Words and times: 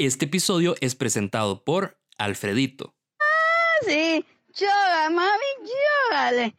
Este 0.00 0.26
episodio 0.26 0.76
es 0.80 0.94
presentado 0.94 1.64
por 1.64 1.98
Alfredito. 2.18 2.94
Ah, 3.18 3.84
sí, 3.84 4.24
llora, 4.54 5.10
mami, 5.10 5.28
llórale. 6.12 6.56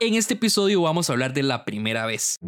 En 0.00 0.14
este 0.14 0.32
episodio 0.32 0.80
vamos 0.80 1.10
a 1.10 1.12
hablar 1.12 1.34
de 1.34 1.42
la 1.42 1.66
primera 1.66 2.06
vez. 2.06 2.38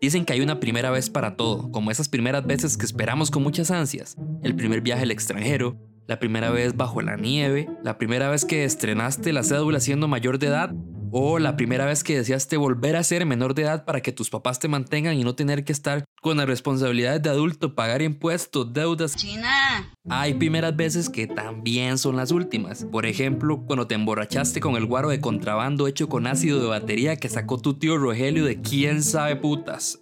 Dicen 0.00 0.24
que 0.24 0.32
hay 0.32 0.40
una 0.40 0.60
primera 0.60 0.90
vez 0.90 1.10
para 1.10 1.36
todo, 1.36 1.70
como 1.72 1.90
esas 1.90 2.08
primeras 2.08 2.46
veces 2.46 2.78
que 2.78 2.86
esperamos 2.86 3.30
con 3.30 3.42
muchas 3.42 3.70
ansias. 3.70 4.16
El 4.42 4.56
primer 4.56 4.80
viaje 4.80 5.02
al 5.02 5.10
extranjero, 5.10 5.76
la 6.06 6.18
primera 6.18 6.50
vez 6.50 6.76
bajo 6.76 7.02
la 7.02 7.16
nieve, 7.16 7.68
la 7.82 7.98
primera 7.98 8.30
vez 8.30 8.44
que 8.44 8.64
estrenaste 8.64 9.32
la 9.32 9.42
cédula 9.42 9.80
siendo 9.80 10.08
mayor 10.08 10.38
de 10.38 10.46
edad 10.48 10.72
o 11.10 11.38
la 11.38 11.56
primera 11.56 11.86
vez 11.86 12.04
que 12.04 12.16
deseaste 12.16 12.56
volver 12.56 12.96
a 12.96 13.02
ser 13.02 13.24
menor 13.26 13.54
de 13.54 13.62
edad 13.62 13.84
para 13.84 14.00
que 14.00 14.12
tus 14.12 14.28
papás 14.28 14.58
te 14.58 14.68
mantengan 14.68 15.16
y 15.16 15.24
no 15.24 15.34
tener 15.34 15.64
que 15.64 15.72
estar 15.72 16.04
con 16.20 16.36
las 16.36 16.46
responsabilidades 16.46 17.22
de 17.22 17.30
adulto, 17.30 17.74
pagar 17.74 18.02
impuestos, 18.02 18.72
deudas. 18.72 19.16
China. 19.16 19.94
Hay 20.08 20.34
primeras 20.34 20.76
veces 20.76 21.08
que 21.08 21.26
también 21.26 21.98
son 21.98 22.16
las 22.16 22.32
últimas. 22.32 22.84
Por 22.84 23.06
ejemplo, 23.06 23.64
cuando 23.66 23.86
te 23.86 23.94
emborrachaste 23.94 24.60
con 24.60 24.76
el 24.76 24.86
guaro 24.86 25.08
de 25.08 25.20
contrabando 25.20 25.86
hecho 25.86 26.08
con 26.08 26.26
ácido 26.26 26.60
de 26.60 26.66
batería 26.66 27.16
que 27.16 27.28
sacó 27.28 27.58
tu 27.58 27.78
tío 27.78 27.96
Rogelio 27.96 28.44
de 28.44 28.60
quién 28.60 29.02
sabe 29.02 29.36
putas. 29.36 30.00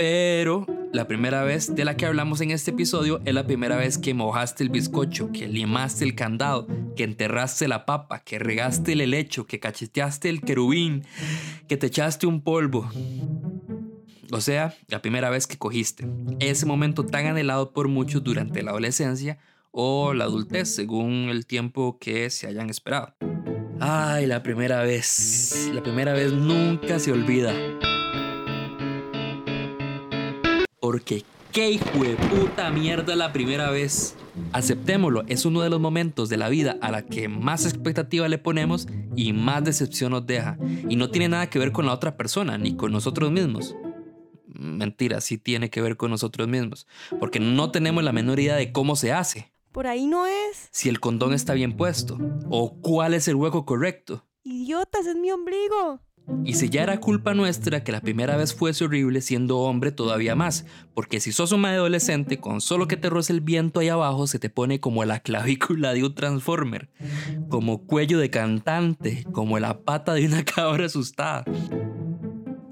Pero 0.00 0.64
la 0.94 1.06
primera 1.06 1.44
vez 1.44 1.74
de 1.74 1.84
la 1.84 1.94
que 1.94 2.06
hablamos 2.06 2.40
en 2.40 2.52
este 2.52 2.70
episodio 2.70 3.20
es 3.26 3.34
la 3.34 3.46
primera 3.46 3.76
vez 3.76 3.98
que 3.98 4.14
mojaste 4.14 4.64
el 4.64 4.70
bizcocho, 4.70 5.30
que 5.30 5.46
limaste 5.46 6.06
el 6.06 6.14
candado, 6.14 6.66
que 6.96 7.04
enterraste 7.04 7.68
la 7.68 7.84
papa, 7.84 8.20
que 8.20 8.38
regaste 8.38 8.94
el 8.94 9.02
helecho, 9.02 9.46
que 9.46 9.60
cacheteaste 9.60 10.30
el 10.30 10.40
querubín, 10.40 11.04
que 11.68 11.76
te 11.76 11.88
echaste 11.88 12.26
un 12.26 12.40
polvo. 12.40 12.90
O 14.32 14.40
sea, 14.40 14.74
la 14.88 15.02
primera 15.02 15.28
vez 15.28 15.46
que 15.46 15.58
cogiste. 15.58 16.06
Ese 16.38 16.64
momento 16.64 17.04
tan 17.04 17.26
anhelado 17.26 17.74
por 17.74 17.88
muchos 17.88 18.24
durante 18.24 18.62
la 18.62 18.70
adolescencia 18.70 19.38
o 19.70 20.14
la 20.14 20.24
adultez, 20.24 20.74
según 20.74 21.28
el 21.28 21.44
tiempo 21.44 21.98
que 21.98 22.30
se 22.30 22.46
hayan 22.46 22.70
esperado. 22.70 23.14
Ay, 23.80 24.24
la 24.24 24.42
primera 24.42 24.80
vez. 24.80 25.70
La 25.74 25.82
primera 25.82 26.14
vez 26.14 26.32
nunca 26.32 26.98
se 26.98 27.12
olvida. 27.12 27.52
Porque 31.00 31.24
qué 31.50 31.70
hijo 31.70 32.04
de 32.04 32.14
puta 32.14 32.70
mierda 32.70 33.16
la 33.16 33.32
primera 33.32 33.70
vez. 33.70 34.14
Aceptémoslo, 34.52 35.24
es 35.28 35.46
uno 35.46 35.62
de 35.62 35.70
los 35.70 35.80
momentos 35.80 36.28
de 36.28 36.36
la 36.36 36.50
vida 36.50 36.76
a 36.82 36.90
la 36.90 37.06
que 37.06 37.26
más 37.26 37.64
expectativa 37.64 38.28
le 38.28 38.36
ponemos 38.36 38.86
y 39.16 39.32
más 39.32 39.64
decepción 39.64 40.12
nos 40.12 40.26
deja. 40.26 40.58
Y 40.90 40.96
no 40.96 41.10
tiene 41.10 41.30
nada 41.30 41.48
que 41.48 41.58
ver 41.58 41.72
con 41.72 41.86
la 41.86 41.94
otra 41.94 42.18
persona, 42.18 42.58
ni 42.58 42.76
con 42.76 42.92
nosotros 42.92 43.32
mismos. 43.32 43.74
Mentira, 44.46 45.22
sí 45.22 45.38
tiene 45.38 45.70
que 45.70 45.80
ver 45.80 45.96
con 45.96 46.10
nosotros 46.10 46.48
mismos. 46.48 46.86
Porque 47.18 47.40
no 47.40 47.70
tenemos 47.70 48.04
la 48.04 48.12
menor 48.12 48.38
idea 48.38 48.56
de 48.56 48.70
cómo 48.70 48.94
se 48.94 49.12
hace. 49.12 49.50
Por 49.72 49.86
ahí 49.86 50.06
no 50.06 50.26
es. 50.26 50.68
Si 50.70 50.90
el 50.90 51.00
condón 51.00 51.32
está 51.32 51.54
bien 51.54 51.78
puesto. 51.78 52.18
O 52.50 52.78
cuál 52.82 53.14
es 53.14 53.26
el 53.26 53.36
hueco 53.36 53.64
correcto. 53.64 54.26
Idiotas, 54.44 55.06
es 55.06 55.16
mi 55.16 55.30
ombligo. 55.30 56.02
Y 56.44 56.54
si 56.54 56.70
ya 56.70 56.82
era 56.82 57.00
culpa 57.00 57.34
nuestra 57.34 57.84
que 57.84 57.92
la 57.92 58.00
primera 58.00 58.36
vez 58.36 58.54
fuese 58.54 58.84
horrible 58.84 59.20
siendo 59.20 59.58
hombre 59.58 59.92
todavía 59.92 60.34
más, 60.34 60.64
porque 60.94 61.20
si 61.20 61.32
sos 61.32 61.52
un 61.52 61.64
adolescente 61.64 62.40
con 62.40 62.60
solo 62.60 62.88
que 62.88 62.96
te 62.96 63.10
roce 63.10 63.32
el 63.32 63.40
viento 63.40 63.80
ahí 63.80 63.88
abajo 63.88 64.26
se 64.26 64.38
te 64.38 64.50
pone 64.50 64.80
como 64.80 65.04
la 65.04 65.20
clavícula 65.20 65.92
de 65.92 66.04
un 66.04 66.14
transformer, 66.14 66.88
como 67.48 67.86
cuello 67.86 68.18
de 68.18 68.30
cantante, 68.30 69.24
como 69.32 69.58
la 69.58 69.80
pata 69.80 70.14
de 70.14 70.26
una 70.26 70.44
cabra 70.44 70.86
asustada. 70.86 71.44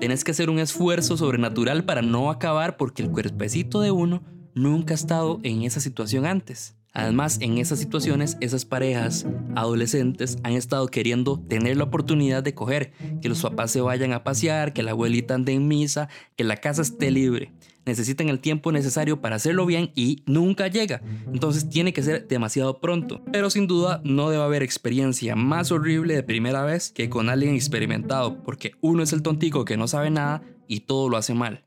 Tienes 0.00 0.24
que 0.24 0.30
hacer 0.30 0.48
un 0.48 0.60
esfuerzo 0.60 1.16
sobrenatural 1.16 1.84
para 1.84 2.02
no 2.02 2.30
acabar 2.30 2.76
porque 2.76 3.02
el 3.02 3.10
cuerpecito 3.10 3.80
de 3.80 3.90
uno 3.90 4.22
nunca 4.54 4.94
ha 4.94 4.96
estado 4.96 5.40
en 5.42 5.62
esa 5.62 5.80
situación 5.80 6.24
antes. 6.24 6.77
Además, 6.98 7.38
en 7.40 7.58
esas 7.58 7.78
situaciones, 7.78 8.36
esas 8.40 8.64
parejas 8.64 9.24
adolescentes 9.54 10.36
han 10.42 10.54
estado 10.54 10.88
queriendo 10.88 11.38
tener 11.38 11.76
la 11.76 11.84
oportunidad 11.84 12.42
de 12.42 12.54
coger, 12.54 12.90
que 13.22 13.28
los 13.28 13.40
papás 13.40 13.70
se 13.70 13.80
vayan 13.80 14.12
a 14.12 14.24
pasear, 14.24 14.72
que 14.72 14.82
la 14.82 14.90
abuelita 14.90 15.34
ande 15.34 15.52
en 15.52 15.68
misa, 15.68 16.08
que 16.34 16.42
la 16.42 16.56
casa 16.56 16.82
esté 16.82 17.12
libre. 17.12 17.52
Necesitan 17.86 18.28
el 18.28 18.40
tiempo 18.40 18.72
necesario 18.72 19.20
para 19.20 19.36
hacerlo 19.36 19.64
bien 19.64 19.92
y 19.94 20.24
nunca 20.26 20.66
llega. 20.66 21.00
Entonces 21.32 21.70
tiene 21.70 21.92
que 21.92 22.02
ser 22.02 22.26
demasiado 22.26 22.80
pronto. 22.80 23.22
Pero 23.30 23.48
sin 23.48 23.68
duda 23.68 24.00
no 24.02 24.28
debe 24.30 24.42
haber 24.42 24.64
experiencia 24.64 25.36
más 25.36 25.70
horrible 25.70 26.16
de 26.16 26.24
primera 26.24 26.64
vez 26.64 26.90
que 26.90 27.08
con 27.08 27.28
alguien 27.28 27.54
experimentado, 27.54 28.42
porque 28.42 28.72
uno 28.80 29.04
es 29.04 29.12
el 29.12 29.22
tontico 29.22 29.64
que 29.64 29.76
no 29.76 29.86
sabe 29.86 30.10
nada 30.10 30.42
y 30.66 30.80
todo 30.80 31.08
lo 31.08 31.16
hace 31.16 31.32
mal. 31.32 31.64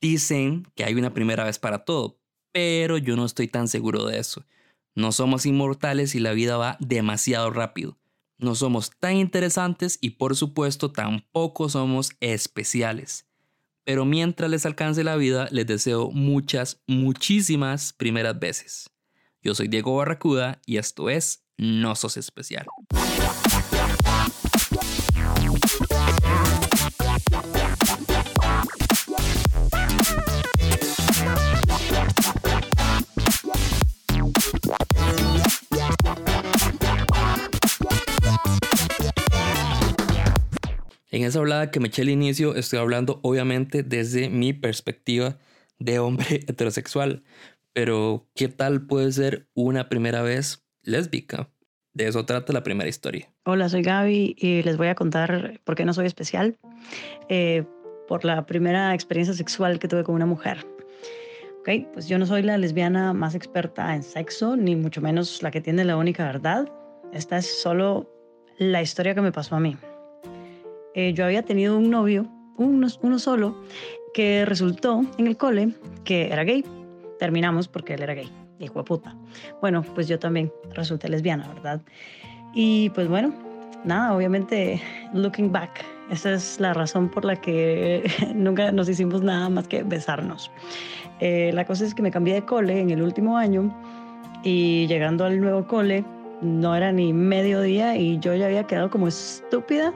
Dicen 0.00 0.66
que 0.74 0.82
hay 0.82 0.94
una 0.94 1.14
primera 1.14 1.44
vez 1.44 1.60
para 1.60 1.84
todo, 1.84 2.18
pero 2.54 2.98
yo 2.98 3.16
no 3.16 3.24
estoy 3.26 3.48
tan 3.48 3.66
seguro 3.66 4.06
de 4.06 4.20
eso. 4.20 4.44
No 4.94 5.10
somos 5.10 5.44
inmortales 5.44 6.14
y 6.14 6.20
la 6.20 6.32
vida 6.32 6.56
va 6.56 6.76
demasiado 6.78 7.50
rápido. 7.50 7.98
No 8.38 8.54
somos 8.54 8.92
tan 9.00 9.16
interesantes 9.16 9.98
y 10.00 10.10
por 10.10 10.36
supuesto 10.36 10.92
tampoco 10.92 11.68
somos 11.68 12.12
especiales. 12.20 13.26
Pero 13.82 14.04
mientras 14.04 14.48
les 14.48 14.64
alcance 14.66 15.02
la 15.02 15.16
vida, 15.16 15.48
les 15.50 15.66
deseo 15.66 16.12
muchas, 16.12 16.80
muchísimas 16.86 17.92
primeras 17.92 18.38
veces. 18.38 18.88
Yo 19.42 19.56
soy 19.56 19.66
Diego 19.66 19.96
Barracuda 19.96 20.60
y 20.64 20.76
esto 20.76 21.10
es 21.10 21.44
No 21.58 21.96
Sos 21.96 22.16
Especial. 22.16 22.66
En 41.14 41.22
esa 41.22 41.38
hablada 41.38 41.70
que 41.70 41.78
me 41.78 41.86
eché 41.86 42.02
al 42.02 42.08
inicio, 42.08 42.56
estoy 42.56 42.80
hablando 42.80 43.20
obviamente 43.22 43.84
desde 43.84 44.28
mi 44.28 44.52
perspectiva 44.52 45.38
de 45.78 46.00
hombre 46.00 46.26
heterosexual. 46.48 47.22
Pero, 47.72 48.26
¿qué 48.34 48.48
tal 48.48 48.84
puede 48.88 49.12
ser 49.12 49.46
una 49.54 49.88
primera 49.88 50.22
vez 50.22 50.66
lésbica? 50.82 51.50
De 51.92 52.08
eso 52.08 52.26
trata 52.26 52.52
la 52.52 52.64
primera 52.64 52.88
historia. 52.88 53.32
Hola, 53.44 53.68
soy 53.68 53.82
Gaby 53.82 54.34
y 54.36 54.64
les 54.64 54.76
voy 54.76 54.88
a 54.88 54.96
contar 54.96 55.60
por 55.62 55.76
qué 55.76 55.84
no 55.84 55.94
soy 55.94 56.06
especial. 56.06 56.58
Eh, 57.28 57.62
por 58.08 58.24
la 58.24 58.44
primera 58.44 58.92
experiencia 58.92 59.34
sexual 59.34 59.78
que 59.78 59.86
tuve 59.86 60.02
con 60.02 60.16
una 60.16 60.26
mujer. 60.26 60.66
Ok, 61.60 61.92
pues 61.92 62.08
yo 62.08 62.18
no 62.18 62.26
soy 62.26 62.42
la 62.42 62.58
lesbiana 62.58 63.12
más 63.12 63.36
experta 63.36 63.94
en 63.94 64.02
sexo, 64.02 64.56
ni 64.56 64.74
mucho 64.74 65.00
menos 65.00 65.44
la 65.44 65.52
que 65.52 65.60
tiene 65.60 65.84
la 65.84 65.96
única 65.96 66.24
verdad. 66.24 66.68
Esta 67.12 67.38
es 67.38 67.62
solo 67.62 68.10
la 68.58 68.82
historia 68.82 69.14
que 69.14 69.20
me 69.20 69.30
pasó 69.30 69.54
a 69.54 69.60
mí. 69.60 69.76
Eh, 70.94 71.12
yo 71.12 71.24
había 71.24 71.42
tenido 71.42 71.76
un 71.76 71.90
novio, 71.90 72.26
uno, 72.56 73.18
solo, 73.18 73.60
que 74.12 74.44
resultó 74.44 75.02
en 75.18 75.26
el 75.26 75.36
cole 75.36 75.74
que 76.04 76.28
era 76.32 76.44
gay. 76.44 76.64
Terminamos 77.18 77.68
porque 77.68 77.94
él 77.94 78.02
era 78.02 78.14
gay, 78.14 78.30
hijo 78.60 78.78
de 78.78 78.84
puta. 78.84 79.16
Bueno, 79.60 79.82
pues 79.94 80.08
yo 80.08 80.18
también 80.18 80.52
resulté 80.72 81.08
lesbiana, 81.08 81.48
¿verdad? 81.48 81.80
Y 82.54 82.90
pues 82.90 83.08
bueno, 83.08 83.34
nada, 83.84 84.14
obviamente, 84.14 84.80
looking 85.12 85.50
back, 85.50 85.84
esa 86.10 86.34
es 86.34 86.60
la 86.60 86.74
razón 86.74 87.10
por 87.10 87.24
la 87.24 87.36
que 87.36 88.04
nunca 88.34 88.70
nos 88.70 88.88
hicimos 88.88 89.22
nada 89.22 89.48
más 89.48 89.66
que 89.66 89.82
besarnos. 89.82 90.50
Eh, 91.20 91.50
la 91.54 91.64
cosa 91.64 91.84
es 91.84 91.94
que 91.94 92.02
me 92.02 92.10
cambié 92.10 92.34
de 92.34 92.44
cole 92.44 92.80
en 92.80 92.90
el 92.90 93.02
último 93.02 93.36
año 93.36 93.74
y 94.44 94.86
llegando 94.86 95.24
al 95.24 95.40
nuevo 95.40 95.66
cole 95.66 96.04
no 96.40 96.74
era 96.76 96.92
ni 96.92 97.12
mediodía 97.12 97.96
y 97.96 98.18
yo 98.18 98.34
ya 98.34 98.46
había 98.46 98.64
quedado 98.64 98.90
como 98.90 99.08
estúpida 99.08 99.92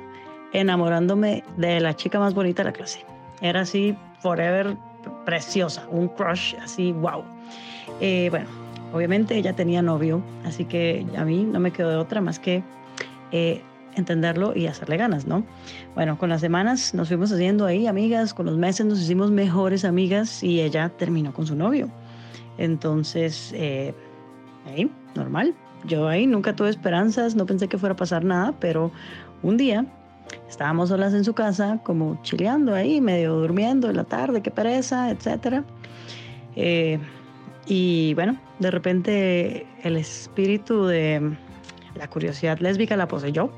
enamorándome 0.52 1.44
de 1.56 1.80
la 1.80 1.94
chica 1.94 2.18
más 2.18 2.34
bonita 2.34 2.62
de 2.62 2.70
la 2.70 2.72
clase. 2.72 3.04
Era 3.40 3.60
así, 3.60 3.96
forever, 4.20 4.76
preciosa, 5.24 5.86
un 5.90 6.08
crush 6.08 6.54
así, 6.62 6.92
wow. 6.92 7.22
Eh, 8.00 8.28
bueno, 8.30 8.46
obviamente 8.92 9.36
ella 9.36 9.54
tenía 9.54 9.82
novio, 9.82 10.22
así 10.44 10.64
que 10.64 11.06
a 11.16 11.24
mí 11.24 11.44
no 11.44 11.60
me 11.60 11.70
quedó 11.70 11.90
de 11.90 11.96
otra 11.96 12.20
más 12.20 12.38
que 12.38 12.62
eh, 13.32 13.62
entenderlo 13.94 14.56
y 14.56 14.66
hacerle 14.66 14.96
ganas, 14.96 15.26
¿no? 15.26 15.44
Bueno, 15.94 16.18
con 16.18 16.28
las 16.28 16.40
semanas 16.40 16.94
nos 16.94 17.08
fuimos 17.08 17.32
haciendo 17.32 17.66
ahí 17.66 17.86
amigas, 17.86 18.34
con 18.34 18.46
los 18.46 18.56
meses 18.56 18.86
nos 18.86 19.00
hicimos 19.00 19.30
mejores 19.30 19.84
amigas 19.84 20.42
y 20.42 20.60
ella 20.60 20.90
terminó 20.90 21.32
con 21.32 21.46
su 21.46 21.54
novio. 21.54 21.88
Entonces, 22.58 23.52
eh, 23.54 23.94
normal. 25.14 25.54
Yo 25.84 26.08
ahí 26.08 26.26
nunca 26.26 26.54
tuve 26.56 26.70
esperanzas, 26.70 27.34
no 27.36 27.46
pensé 27.46 27.68
que 27.68 27.78
fuera 27.78 27.92
a 27.92 27.96
pasar 27.96 28.24
nada, 28.24 28.54
pero 28.58 28.90
un 29.42 29.56
día 29.56 29.86
Estábamos 30.48 30.88
solas 30.88 31.14
en 31.14 31.24
su 31.24 31.34
casa, 31.34 31.80
como 31.84 32.20
chileando 32.22 32.74
ahí, 32.74 33.00
medio 33.00 33.34
durmiendo 33.34 33.90
en 33.90 33.96
la 33.96 34.04
tarde, 34.04 34.42
qué 34.42 34.50
pereza, 34.50 35.10
etc. 35.10 35.62
Eh, 36.56 36.98
y 37.66 38.14
bueno, 38.14 38.38
de 38.58 38.70
repente 38.70 39.66
el 39.82 39.96
espíritu 39.96 40.86
de, 40.86 41.36
la 41.98 42.08
curiosidad 42.08 42.58
lésbica 42.60 42.96
la 42.96 43.08
poseyó 43.08 43.50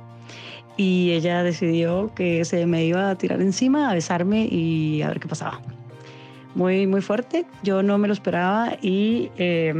y 0.76 1.12
ella 1.12 1.42
decidió 1.42 2.12
que 2.14 2.44
se 2.44 2.66
me 2.66 2.84
iba 2.84 3.10
a 3.10 3.14
tirar 3.16 3.40
encima, 3.40 3.90
a 3.90 3.94
besarme 3.94 4.46
y 4.50 5.02
a 5.02 5.08
ver 5.08 5.20
qué 5.20 5.28
pasaba. 5.28 5.60
Muy, 6.54 6.86
muy 6.86 7.00
fuerte, 7.00 7.46
yo 7.62 7.82
no 7.82 7.98
me 7.98 8.08
lo 8.08 8.14
esperaba 8.14 8.76
y 8.82 9.30
eh, 9.36 9.74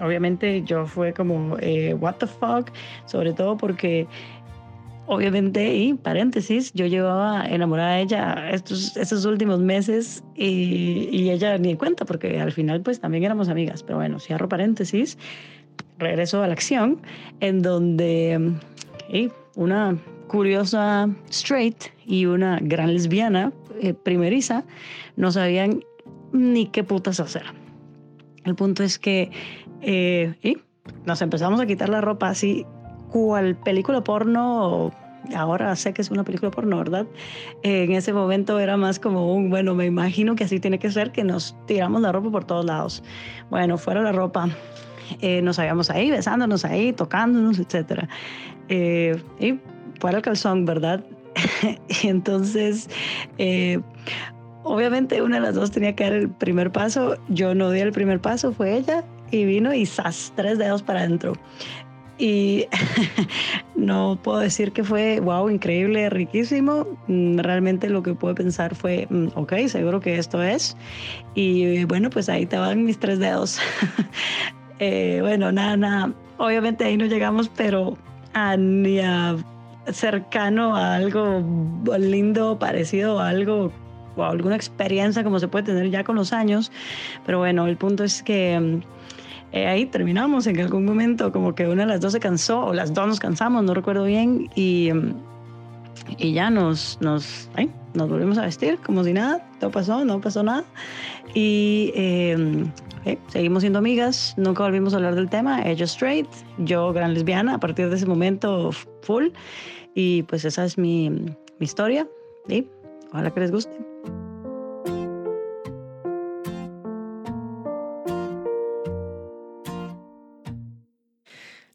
obviamente 0.00 0.62
yo 0.62 0.86
fue 0.86 1.12
como, 1.12 1.56
eh, 1.60 1.94
what 1.94 2.14
the 2.16 2.26
fuck, 2.26 2.70
sobre 3.04 3.32
todo 3.32 3.56
porque 3.56 4.08
obviamente, 5.06 5.74
y 5.74 5.94
paréntesis, 5.94 6.72
yo 6.74 6.86
llevaba 6.86 7.46
enamorada 7.46 7.94
de 7.94 8.02
ella 8.02 8.50
estos, 8.50 8.96
estos 8.96 9.24
últimos 9.24 9.60
meses 9.60 10.24
y, 10.34 11.08
y, 11.10 11.30
ella 11.30 11.58
ni 11.58 11.76
cuenta, 11.76 12.04
porque 12.04 12.40
al 12.40 12.52
final 12.52 12.82
pues 12.82 13.00
también 13.00 13.24
éramos 13.24 13.48
amigas. 13.48 13.82
Pero 13.82 13.98
bueno, 13.98 14.18
cierro 14.18 14.48
paréntesis, 14.48 15.18
regreso 15.98 16.42
a 16.42 16.46
la 16.46 16.52
acción, 16.52 17.00
en 17.40 17.62
donde 17.62 18.54
y 19.08 19.30
una 19.54 19.96
curiosa 20.26 21.08
straight 21.30 21.84
y 22.04 22.26
una 22.26 22.58
gran 22.60 22.92
lesbiana 22.92 23.52
eh, 23.80 23.94
primeriza 23.94 24.64
no 25.16 25.30
sabían 25.32 25.84
ni 26.32 26.66
qué 26.66 26.84
putas 26.84 27.20
hacer. 27.20 27.44
El 28.44 28.54
punto 28.54 28.82
es 28.82 28.98
que 28.98 29.30
eh, 29.82 30.34
y 30.42 30.58
nos 31.04 31.22
empezamos 31.22 31.60
a 31.60 31.66
quitar 31.66 31.88
la 31.88 32.00
ropa 32.00 32.28
así 32.28 32.66
cual 33.16 33.56
película 33.56 34.02
porno, 34.02 34.92
ahora 35.34 35.74
sé 35.74 35.94
que 35.94 36.02
es 36.02 36.10
una 36.10 36.22
película 36.22 36.50
porno, 36.50 36.76
¿verdad? 36.76 37.06
en 37.62 37.92
ese 37.92 38.12
momento 38.12 38.58
era 38.58 38.76
más 38.76 38.98
como 38.98 39.34
un, 39.34 39.48
bueno, 39.48 39.74
me 39.74 39.86
imagino 39.86 40.36
que 40.36 40.44
así 40.44 40.60
tiene 40.60 40.78
que 40.78 40.90
ser, 40.90 41.12
que 41.12 41.24
nos 41.24 41.56
tiramos 41.66 42.02
la 42.02 42.12
ropa 42.12 42.30
por 42.30 42.44
todos 42.44 42.66
lados. 42.66 43.02
Bueno, 43.48 43.78
fuera 43.78 44.02
la 44.02 44.12
ropa, 44.12 44.50
eh, 45.20 45.40
nos 45.40 45.58
habíamos 45.58 45.88
ahí, 45.88 46.10
besándonos 46.10 46.64
ahí, 46.66 46.92
tocándonos, 46.92 47.58
etc. 47.58 48.04
Eh, 48.68 49.18
y 49.40 49.58
fuera 49.98 50.18
el 50.18 50.22
calzón, 50.22 50.66
¿verdad? 50.66 51.02
y 52.02 52.08
entonces, 52.08 52.90
eh, 53.38 53.80
obviamente 54.62 55.22
una 55.22 55.36
de 55.36 55.42
las 55.42 55.54
dos 55.54 55.70
tenía 55.70 55.94
que 55.94 56.04
dar 56.04 56.12
el 56.12 56.28
primer 56.28 56.70
paso, 56.70 57.16
yo 57.28 57.54
no 57.54 57.70
di 57.70 57.80
el 57.80 57.92
primer 57.92 58.20
paso, 58.20 58.52
fue 58.52 58.76
ella, 58.76 59.04
y 59.30 59.44
vino 59.44 59.74
y 59.74 59.86
¡zas! 59.86 60.32
Tres 60.36 60.58
dedos 60.58 60.82
para 60.82 61.00
adentro. 61.00 61.32
Y 62.18 62.66
no 63.76 64.18
puedo 64.22 64.38
decir 64.38 64.72
que 64.72 64.82
fue, 64.82 65.20
wow, 65.20 65.48
increíble, 65.50 66.08
riquísimo. 66.08 66.86
Mm, 67.08 67.38
realmente 67.38 67.90
lo 67.90 68.02
que 68.02 68.14
puedo 68.14 68.34
pensar 68.34 68.74
fue, 68.74 69.06
mm, 69.10 69.28
ok, 69.34 69.52
seguro 69.66 70.00
que 70.00 70.18
esto 70.18 70.42
es. 70.42 70.76
Y 71.34 71.84
bueno, 71.84 72.10
pues 72.10 72.28
ahí 72.28 72.46
te 72.46 72.56
van 72.56 72.84
mis 72.84 72.98
tres 72.98 73.18
dedos. 73.18 73.58
eh, 74.78 75.18
bueno, 75.20 75.52
nada, 75.52 75.76
nada. 75.76 76.12
Obviamente 76.38 76.84
ahí 76.84 76.96
no 76.96 77.06
llegamos, 77.06 77.50
pero 77.50 77.98
a, 78.32 78.56
ni 78.56 79.00
a 79.00 79.36
cercano 79.92 80.74
a 80.74 80.96
algo 80.96 81.42
lindo, 81.98 82.58
parecido 82.58 83.20
a 83.20 83.28
algo 83.28 83.72
o 84.16 84.24
alguna 84.24 84.56
experiencia 84.56 85.22
como 85.22 85.38
se 85.38 85.48
puede 85.48 85.66
tener 85.66 85.90
ya 85.90 86.02
con 86.02 86.16
los 86.16 86.32
años. 86.32 86.72
Pero 87.26 87.38
bueno, 87.38 87.66
el 87.66 87.76
punto 87.76 88.04
es 88.04 88.22
que 88.22 88.58
mm, 88.58 88.95
eh, 89.52 89.66
ahí 89.66 89.86
terminamos 89.86 90.46
en 90.46 90.60
algún 90.60 90.84
momento, 90.84 91.32
como 91.32 91.54
que 91.54 91.66
una 91.66 91.82
de 91.82 91.88
las 91.88 92.00
dos 92.00 92.12
se 92.12 92.20
cansó, 92.20 92.66
o 92.66 92.74
las 92.74 92.92
dos 92.92 93.06
nos 93.06 93.20
cansamos, 93.20 93.62
no 93.64 93.74
recuerdo 93.74 94.04
bien, 94.04 94.50
y, 94.54 94.90
y 96.18 96.32
ya 96.32 96.50
nos, 96.50 96.98
nos, 97.00 97.48
nos 97.94 98.08
volvimos 98.08 98.38
a 98.38 98.42
vestir 98.42 98.78
como 98.84 99.04
si 99.04 99.12
nada, 99.12 99.48
todo 99.60 99.70
pasó, 99.70 100.04
no 100.04 100.20
pasó 100.20 100.42
nada. 100.42 100.64
Y 101.34 101.92
eh, 101.94 102.66
seguimos 103.28 103.62
siendo 103.62 103.78
amigas, 103.78 104.34
nunca 104.36 104.64
volvimos 104.64 104.94
a 104.94 104.96
hablar 104.96 105.14
del 105.14 105.28
tema, 105.28 105.62
ella 105.62 105.84
straight, 105.84 106.28
yo 106.58 106.92
gran 106.92 107.14
lesbiana, 107.14 107.54
a 107.54 107.60
partir 107.60 107.88
de 107.88 107.96
ese 107.96 108.06
momento 108.06 108.72
full, 109.02 109.28
y 109.94 110.22
pues 110.24 110.44
esa 110.44 110.64
es 110.64 110.76
mi, 110.76 111.10
mi 111.10 111.30
historia, 111.60 112.08
y 112.48 112.66
ojalá 113.10 113.30
que 113.32 113.40
les 113.40 113.52
guste. 113.52 113.95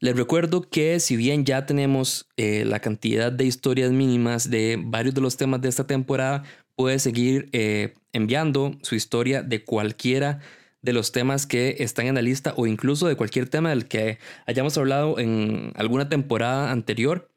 Les 0.01 0.15
recuerdo 0.15 0.67
que 0.67 0.99
si 0.99 1.15
bien 1.15 1.45
ya 1.45 1.67
tenemos 1.67 2.27
eh, 2.35 2.65
la 2.65 2.79
cantidad 2.79 3.31
de 3.31 3.45
historias 3.45 3.91
mínimas 3.91 4.49
de 4.49 4.79
varios 4.83 5.13
de 5.13 5.21
los 5.21 5.37
temas 5.37 5.61
de 5.61 5.69
esta 5.69 5.85
temporada, 5.85 6.43
puede 6.75 6.97
seguir 6.97 7.49
eh, 7.51 7.93
enviando 8.11 8.75
su 8.81 8.95
historia 8.95 9.43
de 9.43 9.63
cualquiera 9.63 10.39
de 10.81 10.93
los 10.93 11.11
temas 11.11 11.45
que 11.45 11.75
están 11.77 12.07
en 12.07 12.15
la 12.15 12.23
lista 12.23 12.55
o 12.57 12.65
incluso 12.65 13.07
de 13.07 13.15
cualquier 13.15 13.47
tema 13.47 13.69
del 13.69 13.87
que 13.87 14.17
hayamos 14.47 14.75
hablado 14.75 15.19
en 15.19 15.71
alguna 15.75 16.09
temporada 16.09 16.71
anterior 16.71 17.29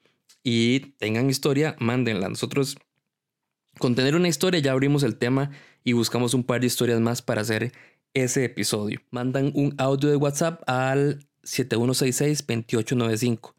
y 0.42 0.80
tengan 0.96 1.28
historia, 1.28 1.76
mándenla. 1.78 2.30
Nosotros 2.30 2.78
con 3.78 3.94
tener 3.94 4.16
una 4.16 4.28
historia 4.28 4.60
ya 4.60 4.72
abrimos 4.72 5.02
el 5.02 5.16
tema 5.16 5.50
y 5.84 5.92
buscamos 5.92 6.32
un 6.32 6.44
par 6.44 6.62
de 6.62 6.68
historias 6.68 6.98
más 6.98 7.20
para 7.20 7.42
hacer 7.42 7.72
ese 8.14 8.42
episodio. 8.42 9.02
Mandan 9.10 9.52
un 9.54 9.74
audio 9.76 10.08
de 10.08 10.16
WhatsApp 10.16 10.62
al 10.66 11.26
7166-2895. 11.44 13.54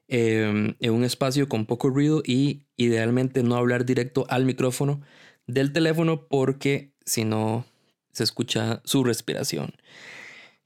em, 0.06 0.74
en 0.78 0.92
un 0.92 1.04
espacio 1.04 1.48
con 1.48 1.64
poco 1.66 1.90
ruido 1.90 2.22
y 2.24 2.62
idealmente 2.76 3.42
no 3.42 3.56
hablar 3.56 3.84
directo 3.84 4.24
al 4.28 4.44
micrófono 4.44 5.00
del 5.46 5.72
teléfono 5.72 6.28
porque 6.28 6.92
si 7.04 7.24
no 7.24 7.64
se 8.12 8.22
escucha 8.24 8.80
su 8.84 9.04
respiración. 9.04 9.72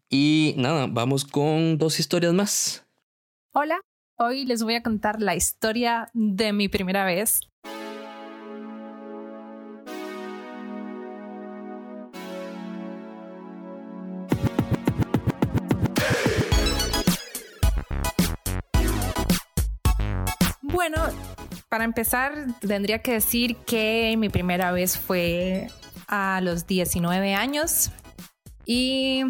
Y 0.08 0.55
nada, 0.58 0.87
vamos 0.88 1.25
con 1.25 1.79
dos 1.79 1.99
historias 1.99 2.34
más. 2.34 2.84
Hola, 3.55 3.81
hoy 4.19 4.44
les 4.44 4.62
voy 4.62 4.75
a 4.75 4.82
contar 4.82 5.23
la 5.23 5.34
historia 5.34 6.11
de 6.12 6.52
mi 6.52 6.69
primera 6.69 7.05
vez 7.05 7.40
Bueno, 20.82 20.99
para 21.69 21.84
empezar, 21.84 22.32
tendría 22.58 22.99
que 22.99 23.12
decir 23.12 23.55
que 23.55 24.17
mi 24.19 24.29
primera 24.31 24.73
vez 24.73 24.99
fue 24.99 25.69
a 26.08 26.40
los 26.43 26.67
19 26.67 27.37
años. 27.37 27.93
Y 28.67 29.23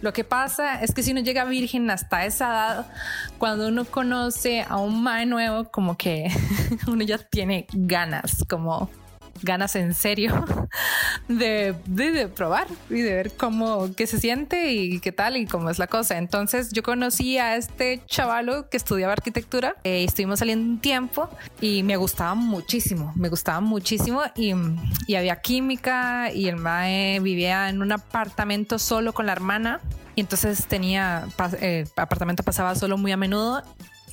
lo 0.00 0.14
que 0.14 0.24
pasa 0.24 0.82
es 0.82 0.94
que 0.94 1.02
si 1.02 1.12
uno 1.12 1.20
llega 1.20 1.44
virgen 1.44 1.90
hasta 1.90 2.24
esa 2.24 2.46
edad, 2.46 2.86
cuando 3.36 3.68
uno 3.68 3.84
conoce 3.84 4.62
a 4.66 4.78
un 4.78 5.02
mae 5.02 5.26
nuevo, 5.26 5.70
como 5.70 5.98
que 5.98 6.30
uno 6.86 7.04
ya 7.04 7.18
tiene 7.18 7.66
ganas, 7.74 8.42
como 8.48 8.88
ganas 9.42 9.76
en 9.76 9.94
serio 9.94 10.44
de, 11.28 11.74
de, 11.86 12.28
probar 12.28 12.66
y 12.90 13.00
de 13.00 13.14
ver 13.14 13.32
cómo, 13.36 13.94
qué 13.96 14.06
se 14.06 14.18
siente 14.18 14.72
y 14.72 15.00
qué 15.00 15.12
tal 15.12 15.36
y 15.36 15.46
cómo 15.46 15.70
es 15.70 15.78
la 15.78 15.86
cosa. 15.86 16.18
Entonces 16.18 16.70
yo 16.72 16.82
conocí 16.82 17.38
a 17.38 17.56
este 17.56 18.02
chavalo 18.06 18.68
que 18.68 18.76
estudiaba 18.76 19.12
arquitectura, 19.12 19.76
eh, 19.84 20.04
estuvimos 20.04 20.38
saliendo 20.38 20.64
un 20.64 20.80
tiempo 20.80 21.28
y 21.60 21.82
me 21.82 21.96
gustaba 21.96 22.34
muchísimo, 22.34 23.12
me 23.16 23.28
gustaba 23.28 23.60
muchísimo 23.60 24.22
y, 24.34 24.54
y 25.06 25.14
había 25.14 25.40
química 25.40 26.32
y 26.32 26.48
el 26.48 26.56
mae 26.56 27.20
vivía 27.20 27.68
en 27.68 27.82
un 27.82 27.92
apartamento 27.92 28.78
solo 28.78 29.12
con 29.12 29.26
la 29.26 29.32
hermana 29.32 29.80
y 30.18 30.22
entonces 30.22 30.66
tenía, 30.66 31.28
eh, 31.60 31.84
apartamento 31.94 32.42
pasaba 32.42 32.74
solo 32.74 32.98
muy 32.98 33.12
a 33.12 33.16
menudo 33.16 33.62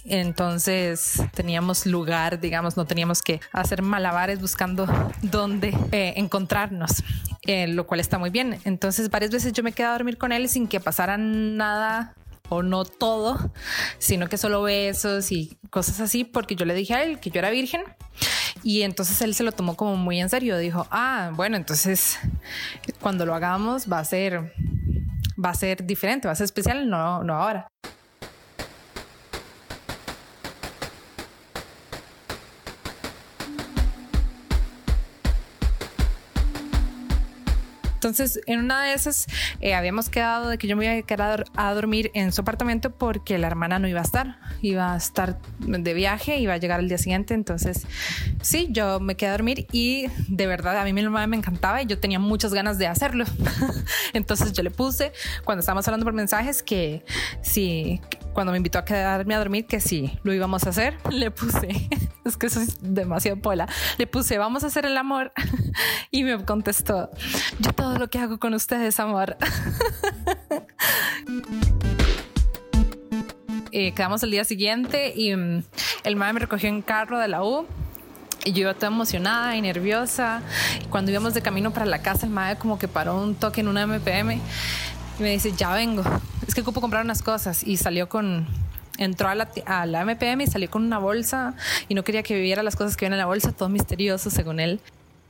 entonces 0.06 1.22
teníamos 1.34 1.86
lugar, 1.86 2.40
digamos, 2.40 2.78
no 2.78 2.86
teníamos 2.86 3.22
que 3.22 3.42
hacer 3.52 3.82
malabares 3.82 4.40
buscando 4.40 4.88
dónde 5.22 5.76
eh, 5.92 6.14
encontrarnos, 6.18 7.04
eh, 7.42 7.68
lo 7.68 7.88
cual 7.88 8.00
está 8.00 8.18
muy 8.18 8.30
bien. 8.30 8.60
Entonces 8.66 9.10
varias 9.10 9.32
veces 9.32 9.54
yo 9.54 9.64
me 9.64 9.72
quedé 9.72 9.88
a 9.88 9.94
dormir 9.94 10.18
con 10.18 10.32
él 10.32 10.48
sin 10.48 10.68
que 10.68 10.80
pasara 10.80 11.18
nada 11.18 12.14
o 12.50 12.62
no 12.62 12.86
todo, 12.86 13.52
sino 13.98 14.30
que 14.30 14.38
solo 14.38 14.62
besos 14.62 15.32
y 15.32 15.58
cosas 15.72 16.00
así, 16.00 16.24
porque 16.24 16.56
yo 16.56 16.66
le 16.66 16.76
dije 16.76 16.94
a 16.94 17.04
él 17.04 17.20
que 17.20 17.32
yo 17.32 17.40
era 17.40 17.50
virgen 17.50 17.82
y 18.64 18.84
entonces 18.84 19.22
él 19.22 19.34
se 19.36 19.44
lo 19.44 19.52
tomó 19.52 19.76
como 19.76 19.96
muy 19.96 20.20
en 20.20 20.30
serio. 20.30 20.58
Dijo, 20.58 20.88
ah, 20.92 21.32
bueno, 21.34 21.58
entonces 21.58 22.20
cuando 23.00 23.26
lo 23.26 23.34
hagamos 23.34 23.92
va 23.92 24.00
a 24.00 24.06
ser, 24.06 24.54
va 25.44 25.50
a 25.50 25.56
ser 25.56 25.86
diferente, 25.86 26.28
va 26.28 26.34
a 26.34 26.36
ser 26.36 26.46
especial, 26.46 26.90
no, 26.90 27.24
no 27.24 27.36
ahora. 27.36 27.68
Entonces, 38.06 38.40
en 38.46 38.60
una 38.60 38.84
de 38.84 38.94
esas, 38.94 39.26
eh, 39.62 39.74
habíamos 39.74 40.12
quedado 40.12 40.50
de 40.50 40.60
que 40.60 40.68
yo 40.68 40.78
me 40.78 40.86
iba 40.86 40.94
a 40.94 41.02
quedar 41.02 41.46
a 41.56 41.74
dormir 41.74 42.12
en 42.14 42.32
su 42.32 42.42
apartamento 42.42 42.92
porque 42.92 43.40
la 43.40 43.48
hermana 43.48 43.80
no 43.80 43.88
iba 43.88 44.00
a 44.00 44.04
estar, 44.04 44.38
iba 44.62 44.94
a 44.94 44.96
estar 44.96 45.40
de 45.58 45.94
viaje, 45.96 46.38
iba 46.38 46.54
a 46.54 46.58
llegar 46.58 46.82
al 46.82 46.88
día 46.88 47.00
siguiente. 47.00 47.34
Entonces, 47.34 47.88
sí, 48.44 48.68
yo 48.70 49.00
me 49.00 49.16
quedé 49.16 49.30
a 49.30 49.32
dormir 49.32 49.66
y 49.72 50.06
de 50.28 50.46
verdad 50.46 50.78
a 50.78 50.84
mí 50.84 50.94
mi 50.94 51.02
mamá 51.02 51.26
me 51.26 51.36
encantaba 51.36 51.82
y 51.82 51.88
yo 51.88 51.98
tenía 51.98 52.20
muchas 52.20 52.54
ganas 52.54 52.78
de 52.78 52.86
hacerlo. 52.86 53.26
Entonces, 54.14 54.54
yo 54.54 54.62
le 54.62 54.70
puse, 54.70 55.12
cuando 55.44 55.62
estábamos 55.62 55.88
hablando 55.88 56.04
por 56.04 56.14
mensajes, 56.14 56.62
que 56.62 57.04
si 57.42 58.02
cuando 58.36 58.52
me 58.52 58.58
invitó 58.58 58.78
a 58.78 58.86
quedarme 58.86 59.34
a 59.34 59.40
dormir, 59.40 59.66
que 59.66 59.80
sí, 59.80 60.20
lo 60.24 60.34
íbamos 60.34 60.66
a 60.66 60.70
hacer, 60.70 60.98
le 61.10 61.32
puse, 61.32 61.70
es 62.26 62.38
que 62.38 62.48
eso 62.48 62.60
es 62.60 62.78
demasiado 62.82 63.42
pola, 63.42 63.68
le 63.98 64.06
puse, 64.06 64.38
vamos 64.38 64.64
a 64.64 64.68
hacer 64.68 64.86
el 64.86 64.96
amor. 64.98 65.32
Y 66.12 66.24
me 66.24 66.44
contestó, 66.44 67.10
yo 67.60 67.74
todo 67.74 67.95
lo 68.00 68.10
que 68.10 68.20
hago 68.20 68.38
con 68.40 68.54
ustedes, 68.54 69.00
amor. 69.00 69.38
Eh, 73.78 73.92
quedamos 73.92 74.24
el 74.24 74.32
día 74.32 74.46
siguiente 74.46 75.12
y 75.14 75.36
mm, 75.36 75.62
el 76.06 76.16
madre 76.16 76.32
me 76.32 76.40
recogió 76.40 76.70
en 76.70 76.82
carro 76.82 77.20
de 77.20 77.28
la 77.28 77.44
U. 77.44 77.68
Y 78.46 78.54
yo 78.54 78.62
iba 78.62 78.74
toda 78.74 78.88
emocionada 78.88 79.58
y 79.58 79.62
nerviosa. 79.62 80.42
Y 80.82 80.86
cuando 80.86 81.12
íbamos 81.12 81.34
de 81.34 81.42
camino 81.42 81.72
para 81.72 81.86
la 81.86 82.02
casa, 82.02 82.26
el 82.26 82.32
madre 82.32 82.58
como 82.58 82.80
que 82.80 82.88
paró 82.88 83.22
un 83.22 83.36
toque 83.36 83.60
en 83.60 83.68
una 83.68 83.86
MPM 83.86 84.40
y 85.20 85.22
me 85.22 85.32
dice, 85.32 85.52
ya 85.52 85.74
vengo. 85.74 86.04
Es 86.48 86.56
que 86.56 86.62
ocupo 86.62 86.80
comprar 86.80 87.04
unas 87.04 87.22
cosas. 87.22 87.68
Y 87.68 87.76
salió 87.76 88.08
con, 88.08 88.48
entró 88.98 89.28
a 89.28 89.36
la, 89.36 89.50
a 89.66 89.86
la 89.86 90.06
MPM 90.06 90.44
y 90.44 90.48
salió 90.48 90.72
con 90.72 90.86
una 90.86 90.98
bolsa 90.98 91.54
y 91.90 91.96
no 91.96 92.06
quería 92.06 92.24
que 92.24 92.34
viviera 92.34 92.64
las 92.64 92.78
cosas 92.78 92.96
que 92.96 93.04
vienen 93.04 93.16
en 93.18 93.20
la 93.20 93.26
bolsa, 93.26 93.52
todo 93.52 93.68
misterioso 93.68 94.30
según 94.30 94.62
él. 94.62 94.80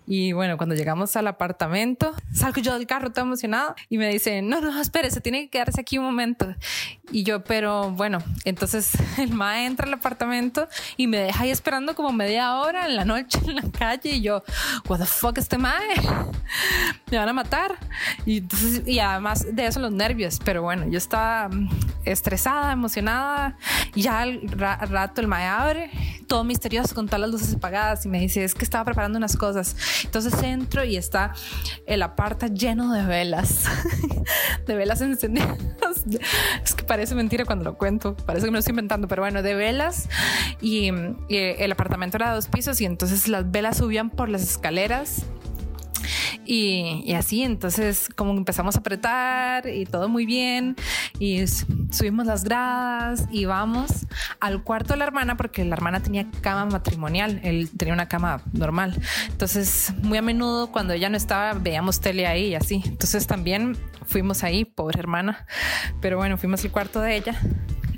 Y 0.07 0.33
bueno, 0.33 0.57
cuando 0.57 0.75
llegamos 0.75 1.15
al 1.15 1.27
apartamento, 1.27 2.13
salgo 2.33 2.61
yo 2.61 2.73
del 2.73 2.85
carro 2.85 3.11
todo 3.11 3.25
emocionado 3.25 3.75
y 3.89 3.97
me 3.97 4.09
dice, 4.09 4.41
no, 4.41 4.61
no, 4.61 4.79
espérese, 4.79 5.21
tiene 5.21 5.43
que 5.43 5.49
quedarse 5.49 5.81
aquí 5.81 5.97
un 5.97 6.05
momento. 6.05 6.53
Y 7.11 7.23
yo, 7.23 7.43
pero 7.43 7.91
bueno, 7.91 8.19
entonces 8.43 8.91
el 9.17 9.33
mae 9.33 9.65
entra 9.65 9.87
al 9.87 9.93
apartamento 9.93 10.67
y 10.97 11.07
me 11.07 11.17
deja 11.17 11.43
ahí 11.43 11.49
esperando 11.49 11.95
como 11.95 12.11
media 12.11 12.55
hora 12.55 12.85
en 12.85 12.95
la 12.95 13.05
noche 13.05 13.39
en 13.45 13.55
la 13.55 13.63
calle 13.71 14.11
y 14.11 14.21
yo, 14.21 14.43
what 14.87 14.99
the 14.99 15.05
fuck, 15.05 15.37
este 15.37 15.57
mae, 15.57 15.95
me 17.11 17.17
van 17.17 17.29
a 17.29 17.33
matar. 17.33 17.75
Y, 18.25 18.37
entonces, 18.37 18.83
y 18.85 18.99
además 18.99 19.45
de 19.55 19.65
eso 19.65 19.79
los 19.79 19.91
nervios, 19.91 20.39
pero 20.43 20.61
bueno, 20.61 20.87
yo 20.87 20.97
estaba 20.97 21.49
mm, 21.49 21.69
estresada, 22.05 22.71
emocionada. 22.71 23.57
Y 23.93 24.03
ya 24.03 24.21
al 24.21 24.41
ra 24.49 24.77
rato 24.77 25.21
el 25.21 25.27
mae 25.27 25.45
abre, 25.45 25.89
todo 26.27 26.43
misterioso 26.43 26.93
con 26.95 27.05
todas 27.07 27.21
las 27.21 27.29
luces 27.29 27.53
apagadas 27.53 28.05
y 28.05 28.09
me 28.09 28.19
dice, 28.19 28.43
es 28.43 28.53
que 28.53 28.63
estaba 28.63 28.85
preparando 28.85 29.17
unas 29.17 29.35
cosas. 29.37 29.75
Entonces 30.03 30.41
entro 30.43 30.83
y 30.83 30.97
está 30.97 31.33
el 31.85 32.01
aparta 32.01 32.47
lleno 32.47 32.93
de 32.93 33.03
velas, 33.03 33.65
de 34.67 34.75
velas 34.75 35.01
encendidas. 35.01 35.57
Es 36.63 36.75
que 36.75 36.83
parece 36.83 37.15
mentira 37.15 37.45
cuando 37.45 37.65
lo 37.65 37.77
cuento, 37.77 38.15
parece 38.15 38.45
que 38.45 38.51
me 38.51 38.55
lo 38.55 38.59
estoy 38.59 38.71
inventando, 38.71 39.07
pero 39.07 39.21
bueno, 39.21 39.41
de 39.41 39.55
velas 39.55 40.09
y, 40.61 40.91
el 41.29 41.71
apartamento 41.71 42.17
era 42.17 42.29
de 42.29 42.35
dos 42.35 42.47
pisos 42.47 42.79
y 42.81 42.85
entonces 42.85 43.27
las 43.27 43.49
velas 43.49 43.77
subían 43.77 44.09
por 44.09 44.29
las 44.29 44.43
escaleras 44.43 45.25
y, 46.45 47.01
y, 47.05 47.13
así, 47.13 47.43
entonces 47.43 48.07
como 48.15 48.31
empezamos 48.33 48.75
a 48.75 48.79
apretar 48.79 49.67
y 49.67 49.85
todo 49.85 50.09
muy 50.09 50.25
bien 50.25 50.75
y 51.19 51.43
subimos 51.95 52.25
las 52.25 52.43
gradas 52.43 53.25
y 53.31 53.45
vamos 53.45 54.05
al 54.39 54.63
cuarto 54.63 54.93
de 54.93 54.97
la 54.97 55.05
hermana 55.05 55.37
porque 55.37 55.63
la 55.63 55.75
hermana 55.75 56.01
tenía 56.01 56.27
cama 56.41 56.65
matrimonial, 56.65 57.39
él 57.43 57.69
tenía 57.75 57.93
una 57.93 58.07
cama 58.07 58.41
normal. 58.53 58.99
Entonces 59.29 59.93
muy 60.01 60.17
a 60.17 60.21
menudo 60.21 60.71
cuando 60.71 60.93
ella 60.93 61.09
no 61.09 61.17
estaba 61.17 61.53
veíamos 61.53 62.01
tele 62.01 62.27
ahí 62.27 62.47
y 62.47 62.55
así. 62.55 62.83
Entonces 62.85 63.27
también 63.27 63.77
fuimos 64.05 64.43
ahí, 64.43 64.65
pobre 64.65 64.99
hermana. 64.99 65.45
Pero 66.01 66.17
bueno, 66.17 66.37
fuimos 66.37 66.63
al 66.63 66.71
cuarto 66.71 66.99
de 67.01 67.15
ella 67.15 67.39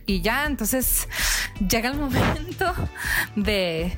y 0.05 0.21
ya, 0.21 0.45
entonces 0.45 1.09
llega 1.59 1.89
el 1.89 1.97
momento 1.97 2.73
de 3.35 3.97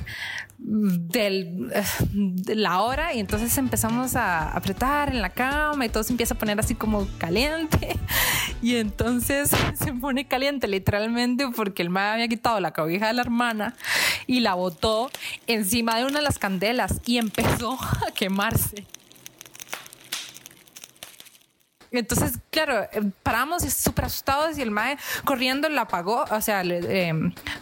del, 0.62 1.72
de 2.12 2.54
la 2.54 2.82
hora 2.82 3.14
y 3.14 3.18
entonces 3.18 3.56
empezamos 3.56 4.14
a 4.14 4.50
apretar 4.50 5.08
en 5.08 5.22
la 5.22 5.30
cama 5.30 5.86
y 5.86 5.88
todo 5.88 6.02
se 6.02 6.12
empieza 6.12 6.34
a 6.34 6.38
poner 6.38 6.60
así 6.60 6.74
como 6.74 7.08
caliente 7.18 7.98
y 8.62 8.76
entonces 8.76 9.50
se 9.74 9.92
pone 9.94 10.26
caliente 10.26 10.68
literalmente 10.68 11.48
porque 11.56 11.82
el 11.82 11.88
mae 11.88 12.12
había 12.12 12.28
quitado 12.28 12.60
la 12.60 12.72
cobija 12.72 13.06
de 13.06 13.14
la 13.14 13.22
hermana 13.22 13.74
y 14.26 14.40
la 14.40 14.54
botó 14.54 15.10
encima 15.46 15.96
de 15.96 16.04
una 16.04 16.18
de 16.18 16.24
las 16.24 16.38
candelas 16.38 17.00
y 17.06 17.16
empezó 17.16 17.78
a 18.06 18.12
quemarse. 18.12 18.84
Entonces, 21.92 22.38
claro, 22.50 22.82
eh, 22.92 23.10
paramos 23.22 23.62
súper 23.62 24.06
asustados 24.06 24.58
y 24.58 24.62
el 24.62 24.70
mae 24.70 24.96
corriendo 25.24 25.68
la 25.68 25.82
apagó, 25.82 26.24
o 26.30 26.40
sea, 26.40 26.62
le, 26.62 26.80
eh, 26.82 27.14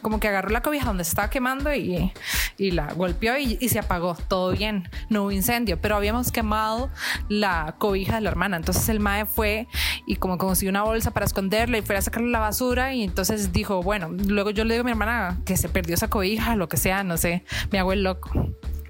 como 0.03 0.21
que 0.21 0.29
agarró 0.29 0.51
la 0.51 0.63
cobija 0.63 0.87
donde 0.87 1.03
estaba 1.03 1.31
quemando 1.31 1.75
y, 1.75 2.13
la 2.59 2.93
golpeó 2.93 3.39
y, 3.39 3.57
y, 3.61 3.69
se 3.69 3.79
apagó. 3.79 4.17
Todo 4.29 4.53
bien, 4.53 4.89
no 5.09 5.23
hubo 5.23 5.31
incendio, 5.31 5.81
pero 5.81 5.97
habíamos 5.97 6.33
quemado 6.33 6.91
la 7.29 7.77
cobija 7.79 8.17
de 8.17 8.21
la 8.21 8.31
hermana. 8.31 8.57
Entonces 8.57 8.89
el 8.89 9.01
mae 9.01 9.27
fue 9.27 9.67
y 10.07 10.17
como 10.17 10.39
consiguió 10.39 10.71
una 10.71 10.83
bolsa 10.83 11.11
para 11.13 11.27
esconderla 11.27 11.79
y 11.79 11.83
fue 11.83 11.97
a 11.97 12.03
sacarle 12.03 12.31
la 12.31 12.41
basura 12.41 12.95
y 12.95 13.03
entonces 13.05 13.53
dijo, 13.53 13.83
bueno, 13.83 14.09
luego 14.11 14.51
yo 14.51 14.65
le 14.65 14.75
digo 14.75 14.83
a 14.83 14.85
mi 14.85 14.91
hermana 14.91 15.39
que 15.45 15.57
se 15.57 15.69
perdió 15.69 15.95
esa 15.95 16.09
cobija, 16.09 16.57
lo 16.57 16.69
que 16.69 16.77
sea, 16.77 17.03
no 17.03 17.17
sé, 17.17 17.45
me 17.71 17.79
hago 17.79 17.93
el 17.93 18.03
loco. 18.03 18.31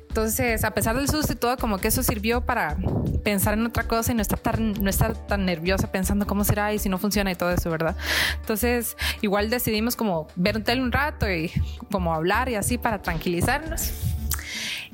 Entonces, 0.08 0.64
a 0.64 0.72
pesar 0.72 0.96
del 0.96 1.08
susto 1.08 1.32
y 1.32 1.36
todo, 1.36 1.56
como 1.58 1.78
que 1.78 1.88
eso 1.88 2.02
sirvió 2.02 2.40
para 2.40 2.76
pensar 3.22 3.54
en 3.54 3.66
otra 3.66 3.84
cosa 3.84 4.12
y 4.12 4.14
no 4.14 4.22
estar 4.22 4.38
tan, 4.38 4.72
no 4.72 4.90
estar 4.90 5.14
tan 5.14 5.44
nerviosa 5.44 5.92
pensando 5.92 6.26
cómo 6.26 6.44
será 6.44 6.72
y 6.72 6.78
si 6.78 6.88
no 6.88 6.98
funciona 6.98 7.30
y 7.30 7.34
todo 7.34 7.50
eso, 7.50 7.70
¿verdad? 7.70 7.94
Entonces, 8.40 8.96
igual 9.20 9.50
decidimos 9.50 9.96
como 9.96 10.26
ver 10.34 10.56
un 10.56 10.64
tele 10.64 10.82
un 10.82 10.92
rato 10.92 11.30
y 11.30 11.52
como 11.90 12.14
hablar 12.14 12.48
y 12.48 12.54
así 12.54 12.78
para 12.78 13.02
tranquilizarnos. 13.02 13.92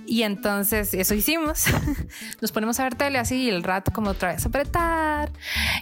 Y 0.07 0.23
entonces 0.23 0.93
eso 0.95 1.15
hicimos. 1.15 1.65
Nos 2.41 2.53
ponemos 2.53 2.79
a 2.81 2.85
ver 2.85 2.95
tele 2.95 3.19
así 3.19 3.45
y 3.45 3.49
el 3.49 3.63
rato 3.63 3.93
como 3.93 4.11
otra 4.11 4.33
vez 4.33 4.45
apretar 4.45 5.33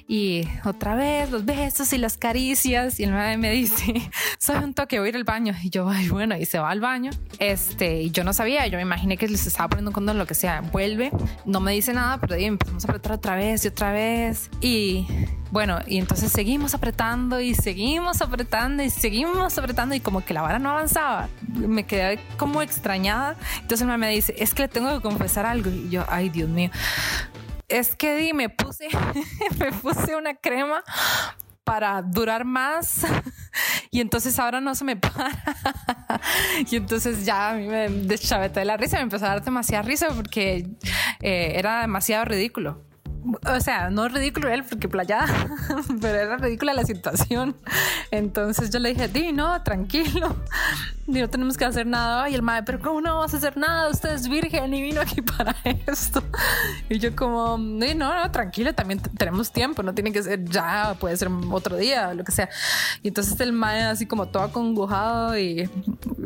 y 0.07 0.49
otra 0.65 0.95
vez 0.95 1.31
los 1.31 1.45
besos 1.45 1.93
y 1.93 1.99
las 1.99 2.17
caricias 2.17 3.01
y 3.01 3.05
el 3.05 3.13
madre 3.13 3.37
me 3.37 3.51
dice, 3.51 4.11
soy 4.39 4.57
un 4.57 4.75
toque, 4.75 4.99
voy 4.99 5.09
a 5.09 5.11
ir 5.11 5.17
al 5.17 5.25
baño. 5.25 5.55
Y 5.63 5.71
yo, 5.71 5.89
ay, 5.89 6.09
bueno, 6.09 6.37
y 6.37 6.45
se 6.45 6.59
va 6.59 6.71
al 6.71 6.81
baño. 6.81 7.11
Este, 7.39 8.03
y 8.03 8.11
yo 8.11 8.25
no 8.25 8.33
sabía, 8.33 8.67
yo 8.67 8.77
me 8.77 8.83
imaginé 8.83 9.17
que 9.17 9.29
les 9.29 9.47
estaba 9.47 9.69
poniendo 9.69 9.91
un 9.91 9.95
condón, 9.95 10.19
lo 10.19 10.27
que 10.27 10.35
sea. 10.35 10.61
Vuelve, 10.61 11.11
no 11.45 11.61
me 11.61 11.73
dice 11.73 11.93
nada, 11.93 12.19
pero 12.19 12.35
ahí 12.35 12.45
empezamos 12.45 12.85
a 12.85 12.89
apretar 12.89 13.13
otra 13.13 13.37
vez 13.37 13.65
y 13.65 13.69
otra 13.69 13.93
vez. 13.93 14.51
Y 14.61 15.07
bueno, 15.53 15.81
y 15.87 15.99
entonces 15.99 16.33
seguimos 16.33 16.73
apretando 16.73 17.39
y 17.39 17.55
seguimos 17.55 18.23
apretando 18.23 18.83
y 18.83 18.89
seguimos 18.89 19.59
apretando 19.59 19.95
y 19.95 20.01
como 20.01 20.25
que 20.25 20.33
la 20.33 20.41
vara 20.41 20.59
no 20.59 20.71
avanzaba. 20.71 21.29
Me 21.47 21.85
quedé 21.85 22.19
como 22.39 22.63
extrañada. 22.63 23.37
Entonces 23.61 23.87
me 23.87 24.09
dice, 24.09 24.35
es 24.39 24.55
que 24.55 24.63
le 24.63 24.69
tengo 24.69 24.91
que 24.95 25.03
confesar 25.03 25.45
algo. 25.45 25.69
Y 25.69 25.91
yo, 25.91 26.07
ay, 26.09 26.31
Dios 26.31 26.49
mío. 26.49 26.71
Es 27.69 27.95
que 27.95 28.17
di, 28.17 28.33
me 28.33 28.49
puse, 28.49 28.89
me 29.59 29.73
puse 29.73 30.17
una 30.17 30.33
crema 30.33 30.83
para 31.65 32.01
durar 32.01 32.47
más 32.47 33.07
y 33.91 34.01
entonces 34.01 34.39
ahora 34.39 34.63
no 34.63 34.75
se 34.75 34.85
me 34.85 34.97
para 34.97 35.31
y 36.71 36.77
entonces 36.77 37.25
ya 37.25 37.51
a 37.51 37.55
mí 37.55 37.69
me 37.69 37.89
deschaveté 37.89 38.61
de 38.61 38.67
la 38.67 38.77
risa 38.77 38.97
me 38.97 39.05
empezó 39.05 39.27
a 39.27 39.29
dar 39.29 39.45
demasiada 39.45 39.83
risa 39.83 40.09
porque 40.09 40.67
eh, 41.21 41.53
era 41.55 41.83
demasiado 41.83 42.25
ridículo 42.25 42.83
o 43.25 43.61
sea, 43.61 43.91
no 43.91 44.09
ridículo 44.09 44.49
él 44.49 44.65
porque 44.65 44.89
playa, 44.89 45.27
pero 46.01 46.19
era 46.19 46.37
ridícula 46.37 46.75
la 46.75 46.85
situación. 46.85 47.57
Entonces 48.11 48.71
yo 48.71 48.79
le 48.79 48.91
dije, 48.91 49.09
di, 49.09 49.33
no, 49.33 49.63
tranquilo, 49.63 50.37
no 51.21 51.29
tenemos 51.29 51.57
que 51.57 51.65
hacer 51.65 51.87
nada. 51.87 52.29
Y 52.29 52.35
el 52.35 52.43
madre, 52.43 52.63
pero 52.65 52.81
¿cómo 52.81 53.01
no 53.01 53.17
vamos 53.17 53.35
a 53.35 53.37
hacer 53.37 53.57
nada? 53.57 53.89
Usted 53.89 54.11
es 54.11 54.29
virgen 54.29 54.73
y 54.75 54.83
vino 54.83 55.01
aquí 55.01 55.21
para 55.37 55.55
esto. 55.87 56.23
Y 56.89 56.99
yo 56.99 57.15
como, 57.15 57.59
no, 57.59 57.95
no, 57.95 58.31
tranquilo, 58.31 58.75
también 58.75 59.01
tenemos 59.01 59.53
tiempo, 59.53 59.83
no 59.83 59.95
tiene 59.95 60.13
que 60.13 60.23
ser 60.23 60.45
ya, 60.45 60.97
puede 60.99 61.17
ser 61.17 61.29
otro 61.51 61.77
día, 61.77 62.15
lo 62.15 62.25
que 62.25 62.33
sea. 62.33 62.49
Y 63.03 63.09
entonces 63.09 63.39
el 63.41 63.53
madre 63.53 63.83
así 63.83 64.07
como 64.07 64.27
todo 64.27 64.43
acongojado 64.43 65.39
y, 65.39 65.69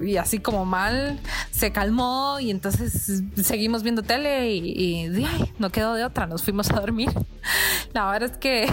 y 0.02 0.16
así 0.16 0.38
como 0.38 0.64
mal, 0.64 1.18
se 1.50 1.72
calmó 1.72 2.38
y 2.40 2.50
entonces 2.50 3.22
seguimos 3.42 3.82
viendo 3.82 4.02
tele 4.02 4.50
y, 4.52 5.06
y 5.06 5.24
ay, 5.24 5.52
no 5.58 5.70
quedó 5.70 5.94
de 5.94 6.04
otra, 6.04 6.26
nos 6.26 6.42
fuimos 6.42 6.70
a 6.70 6.80
dormir. 6.80 7.10
La 7.92 8.10
verdad 8.10 8.30
es 8.32 8.36
que 8.38 8.70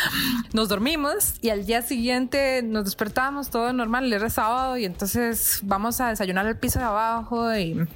nos 0.52 0.68
dormimos 0.68 1.34
y 1.40 1.50
al 1.50 1.66
día 1.66 1.82
siguiente 1.82 2.62
nos 2.62 2.84
despertamos 2.84 3.50
todo 3.50 3.72
normal, 3.72 4.12
era 4.12 4.30
sábado 4.30 4.76
y 4.76 4.84
entonces 4.84 5.49
vamos 5.62 6.00
a 6.00 6.08
desayunar 6.08 6.46
al 6.46 6.56
piso 6.56 6.78
de 6.78 6.84
abajo 6.84 7.54
y, 7.56 7.86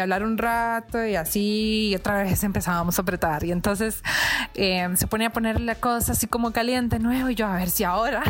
hablar 0.00 0.22
un 0.22 0.38
rato 0.38 1.04
y 1.04 1.16
así 1.16 1.88
y 1.90 1.94
otra 1.94 2.22
vez 2.22 2.42
empezábamos 2.44 2.98
a 2.98 3.02
apretar. 3.02 3.44
Y 3.44 3.52
entonces 3.52 4.02
eh, 4.54 4.88
se 4.94 5.06
ponía 5.06 5.28
a 5.28 5.32
poner 5.32 5.60
la 5.60 5.74
cosa 5.74 6.12
así 6.12 6.26
como 6.26 6.52
caliente 6.52 6.98
nuevo 6.98 7.28
y 7.28 7.34
yo 7.34 7.46
a 7.46 7.56
ver 7.56 7.70
si 7.70 7.84
ahora 7.84 8.22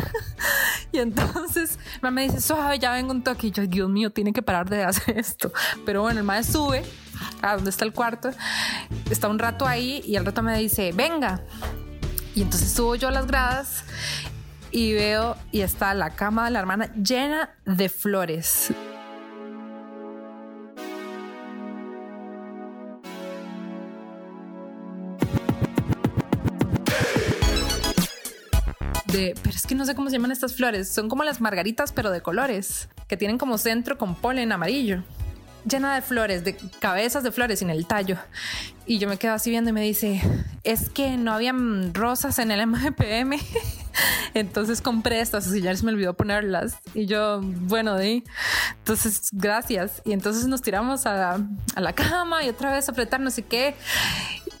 y 0.91 0.99
entonces 0.99 1.79
me 2.01 2.23
dice 2.23 2.41
suave 2.41 2.79
ya 2.79 2.91
vengo 2.91 3.11
un 3.11 3.23
toque 3.23 3.47
y 3.47 3.51
yo 3.51 3.65
Dios 3.67 3.89
mío 3.89 4.11
tiene 4.11 4.33
que 4.33 4.41
parar 4.41 4.69
de 4.69 4.83
hacer 4.83 5.17
esto 5.17 5.51
pero 5.85 6.01
bueno 6.01 6.19
el 6.19 6.25
maestro 6.25 6.63
sube 6.63 6.83
a 7.41 7.55
donde 7.55 7.69
está 7.69 7.85
el 7.85 7.93
cuarto, 7.93 8.31
está 9.09 9.27
un 9.27 9.39
rato 9.39 9.67
ahí 9.67 10.01
y 10.05 10.15
al 10.15 10.25
rato 10.25 10.41
me 10.41 10.57
dice, 10.57 10.91
venga. 10.93 11.41
Y 12.35 12.41
entonces 12.41 12.71
subo 12.71 12.95
yo 12.95 13.09
a 13.09 13.11
las 13.11 13.27
gradas 13.27 13.83
y 14.71 14.93
veo 14.93 15.35
y 15.51 15.61
está 15.61 15.93
la 15.93 16.11
cama 16.11 16.45
de 16.45 16.51
la 16.51 16.59
hermana 16.59 16.93
llena 16.95 17.49
de 17.65 17.89
flores. 17.89 18.73
De, 29.05 29.35
pero 29.43 29.55
es 29.55 29.67
que 29.67 29.75
no 29.75 29.85
sé 29.85 29.93
cómo 29.93 30.09
se 30.09 30.15
llaman 30.15 30.31
estas 30.31 30.55
flores. 30.55 30.89
Son 30.89 31.09
como 31.09 31.23
las 31.23 31.41
margaritas, 31.41 31.91
pero 31.91 32.11
de 32.11 32.21
colores, 32.21 32.87
que 33.07 33.17
tienen 33.17 33.37
como 33.37 33.57
centro 33.57 33.97
con 33.97 34.15
polen 34.15 34.51
amarillo 34.51 35.03
llena 35.65 35.95
de 35.95 36.01
flores, 36.01 36.43
de 36.43 36.55
cabezas 36.79 37.23
de 37.23 37.31
flores 37.31 37.59
sin 37.59 37.69
el 37.69 37.85
tallo. 37.85 38.17
Y 38.85 38.97
yo 38.97 39.07
me 39.07 39.17
quedo 39.17 39.33
así 39.33 39.49
viendo 39.49 39.69
y 39.69 39.73
me 39.73 39.81
dice, 39.81 40.21
es 40.63 40.89
que 40.89 41.15
no 41.17 41.33
habían 41.33 41.93
rosas 41.93 42.39
en 42.39 42.51
el 42.51 42.65
MGPM. 42.67 43.39
Entonces 44.33 44.81
compré 44.81 45.21
estas 45.21 45.53
y 45.53 45.61
ya 45.61 45.75
se 45.75 45.85
me 45.85 45.91
olvidó 45.91 46.13
ponerlas. 46.13 46.77
Y 46.93 47.05
yo, 47.05 47.41
bueno, 47.41 47.95
de 47.95 48.23
entonces 48.79 49.29
gracias. 49.31 50.01
Y 50.05 50.13
entonces 50.13 50.47
nos 50.47 50.61
tiramos 50.61 51.05
a, 51.05 51.35
a 51.75 51.81
la 51.81 51.93
cama 51.93 52.43
y 52.43 52.49
otra 52.49 52.71
vez 52.71 52.89
apretar 52.89 53.19
no 53.19 53.29
sé 53.29 53.43
qué. 53.43 53.75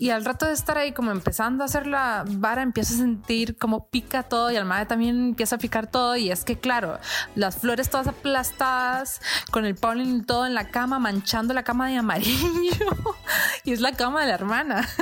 Y 0.01 0.09
al 0.09 0.25
rato 0.25 0.47
de 0.47 0.53
estar 0.53 0.79
ahí 0.79 0.93
como 0.93 1.11
empezando 1.11 1.63
a 1.63 1.67
hacer 1.67 1.85
la 1.85 2.25
vara, 2.27 2.63
empiezo 2.63 2.95
a 2.95 2.97
sentir 2.97 3.55
como 3.55 3.87
pica 3.89 4.23
todo 4.23 4.49
y 4.49 4.55
al 4.55 4.65
madre 4.65 4.87
también 4.87 5.27
empieza 5.27 5.57
a 5.57 5.59
picar 5.59 5.85
todo. 5.85 6.15
Y 6.15 6.31
es 6.31 6.43
que, 6.43 6.57
claro, 6.57 6.97
las 7.35 7.57
flores 7.57 7.91
todas 7.91 8.07
aplastadas, 8.07 9.21
con 9.51 9.63
el 9.63 9.75
polen 9.75 10.25
todo 10.25 10.47
en 10.47 10.55
la 10.55 10.69
cama, 10.69 10.97
manchando 10.97 11.53
la 11.53 11.61
cama 11.61 11.87
de 11.87 11.97
amarillo. 11.97 12.87
y 13.63 13.73
es 13.73 13.79
la 13.79 13.91
cama 13.91 14.21
de 14.21 14.29
la 14.29 14.33
hermana. 14.33 14.89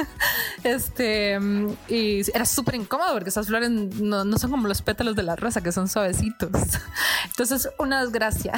Este, 0.63 1.39
y 1.87 2.19
era 2.35 2.43
súper 2.43 2.75
incómodo 2.75 3.13
porque 3.13 3.29
esas 3.29 3.47
flores 3.47 3.69
no, 3.69 4.25
no 4.25 4.37
son 4.37 4.51
como 4.51 4.67
los 4.67 4.81
pétalos 4.81 5.15
de 5.15 5.23
la 5.23 5.37
rosa, 5.37 5.61
que 5.61 5.71
son 5.71 5.87
suavecitos. 5.87 6.51
Entonces, 7.25 7.69
una 7.79 8.01
desgracia. 8.01 8.51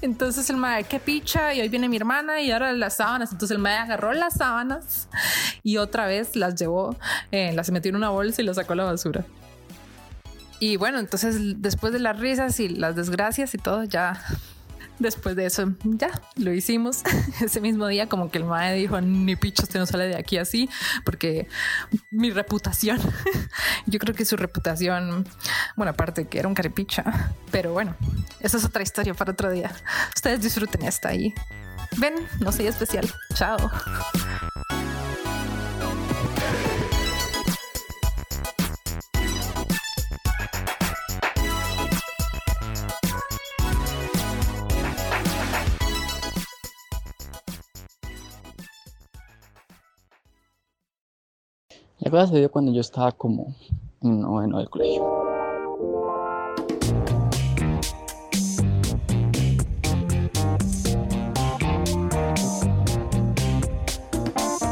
Entonces 0.00 0.48
el 0.50 0.56
madre, 0.56 0.84
qué 0.84 1.00
picha, 1.00 1.54
y 1.54 1.60
hoy 1.60 1.68
viene 1.68 1.88
mi 1.88 1.96
hermana 1.96 2.40
y 2.40 2.50
ahora 2.50 2.72
las 2.72 2.96
sábanas. 2.96 3.32
Entonces 3.32 3.56
el 3.56 3.62
madre 3.62 3.78
agarró 3.78 4.12
las 4.12 4.34
sábanas 4.34 5.08
y 5.62 5.76
otra 5.76 6.06
vez 6.06 6.36
las 6.36 6.54
llevó, 6.54 6.96
eh, 7.30 7.52
las 7.52 7.70
metió 7.70 7.90
en 7.90 7.96
una 7.96 8.10
bolsa 8.10 8.42
y 8.42 8.44
las 8.44 8.56
sacó 8.56 8.72
a 8.72 8.76
la 8.76 8.84
basura. 8.84 9.24
Y 10.58 10.76
bueno, 10.76 10.98
entonces 11.00 11.60
después 11.60 11.92
de 11.92 11.98
las 11.98 12.18
risas 12.18 12.60
y 12.60 12.68
las 12.68 12.94
desgracias 12.94 13.54
y 13.54 13.58
todo, 13.58 13.84
ya 13.84 14.22
después 15.02 15.36
de 15.36 15.46
eso, 15.46 15.72
ya 15.84 16.10
lo 16.36 16.52
hicimos. 16.52 17.02
Ese 17.40 17.60
mismo 17.60 17.86
día, 17.86 18.08
como 18.08 18.30
que 18.30 18.38
el 18.38 18.44
mae 18.44 18.74
dijo: 18.76 19.00
Ni 19.00 19.36
picho, 19.36 19.64
usted 19.64 19.80
no 19.80 19.86
sale 19.86 20.06
de 20.06 20.16
aquí 20.16 20.38
así, 20.38 20.68
porque 21.04 21.48
mi 22.10 22.30
reputación, 22.30 22.98
yo 23.86 23.98
creo 23.98 24.14
que 24.14 24.24
su 24.24 24.36
reputación, 24.36 25.26
bueno, 25.76 25.90
aparte 25.90 26.26
que 26.26 26.38
era 26.38 26.48
un 26.48 26.54
caripicha, 26.54 27.34
pero 27.50 27.72
bueno, 27.72 27.96
esa 28.40 28.56
es 28.56 28.64
otra 28.64 28.82
historia 28.82 29.14
para 29.14 29.32
otro 29.32 29.50
día. 29.50 29.72
Ustedes 30.14 30.40
disfruten 30.40 30.82
esta 30.82 31.10
ahí. 31.10 31.34
Ven, 31.98 32.14
no 32.40 32.52
soy 32.52 32.66
especial. 32.66 33.08
Chao. 33.34 33.70
Cosa 52.12 52.26
se 52.26 52.36
dio 52.40 52.50
cuando 52.50 52.70
yo 52.70 52.82
estaba 52.82 53.10
como 53.10 53.54
en 54.02 54.20
noveno 54.20 54.58
del 54.58 54.68
colegio. 54.68 55.02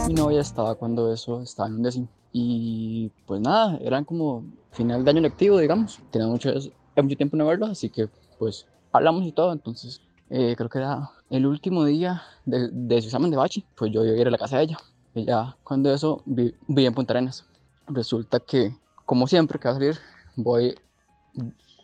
Mi 0.06 0.12
novia 0.12 0.42
estaba 0.42 0.74
cuando 0.74 1.10
eso 1.10 1.40
estaba 1.40 1.70
en 1.70 1.76
un 1.76 1.82
décimo. 1.82 2.08
Y 2.30 3.10
pues 3.24 3.40
nada, 3.40 3.78
eran 3.80 4.04
como 4.04 4.44
final 4.72 5.02
de 5.02 5.10
año 5.10 5.20
lectivo, 5.22 5.56
digamos. 5.56 5.98
Tenía 6.10 6.28
mucho, 6.28 6.50
mucho 6.94 7.16
tiempo 7.16 7.38
no 7.38 7.46
verlo, 7.46 7.64
así 7.64 7.88
que 7.88 8.10
pues 8.38 8.66
hablamos 8.92 9.24
y 9.24 9.32
todo. 9.32 9.54
Entonces 9.54 10.02
eh, 10.28 10.54
creo 10.58 10.68
que 10.68 10.76
era 10.76 11.10
el 11.30 11.46
último 11.46 11.86
día 11.86 12.20
de, 12.44 12.68
de 12.70 13.00
su 13.00 13.06
examen 13.06 13.30
de 13.30 13.38
bachi. 13.38 13.64
Pues 13.76 13.90
yo 13.90 14.04
iba 14.04 14.12
a 14.12 14.20
ir 14.20 14.28
a 14.28 14.30
la 14.30 14.36
casa 14.36 14.58
de 14.58 14.64
ella. 14.64 14.78
Y 15.14 15.24
ya 15.24 15.56
cuando 15.64 15.92
eso 15.92 16.22
vi, 16.24 16.54
vi 16.68 16.86
en 16.86 16.94
Punta 16.94 17.12
Arenas. 17.12 17.44
Resulta 17.86 18.40
que, 18.40 18.76
como 19.04 19.26
siempre 19.26 19.58
que 19.58 19.68
va 19.68 19.72
a 19.72 19.74
salir, 19.74 19.98
voy, 20.36 20.78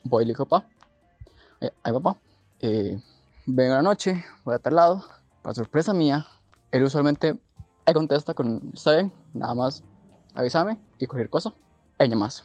voy 0.05 0.25
le 0.25 0.33
digo, 0.33 0.47
papá, 0.47 0.69
eh, 1.61 1.71
ay 1.83 1.93
papá, 1.93 2.17
eh, 2.61 3.01
vengo 3.47 3.75
la 3.75 3.83
noche, 3.83 4.25
voy 4.45 4.55
a 4.55 4.59
tal 4.59 4.77
lado. 4.77 5.05
Para 5.43 5.55
sorpresa 5.55 5.93
mía, 5.93 6.27
él 6.71 6.85
usualmente 6.85 7.39
me 7.87 7.95
contesta 7.95 8.35
con, 8.35 8.71
está 8.75 8.93
bien, 8.93 9.13
nada 9.33 9.55
más 9.55 9.83
avísame 10.35 10.79
y 10.99 11.07
cualquier 11.07 11.31
cosa, 11.31 11.53
ella 11.99 12.17
más. 12.17 12.45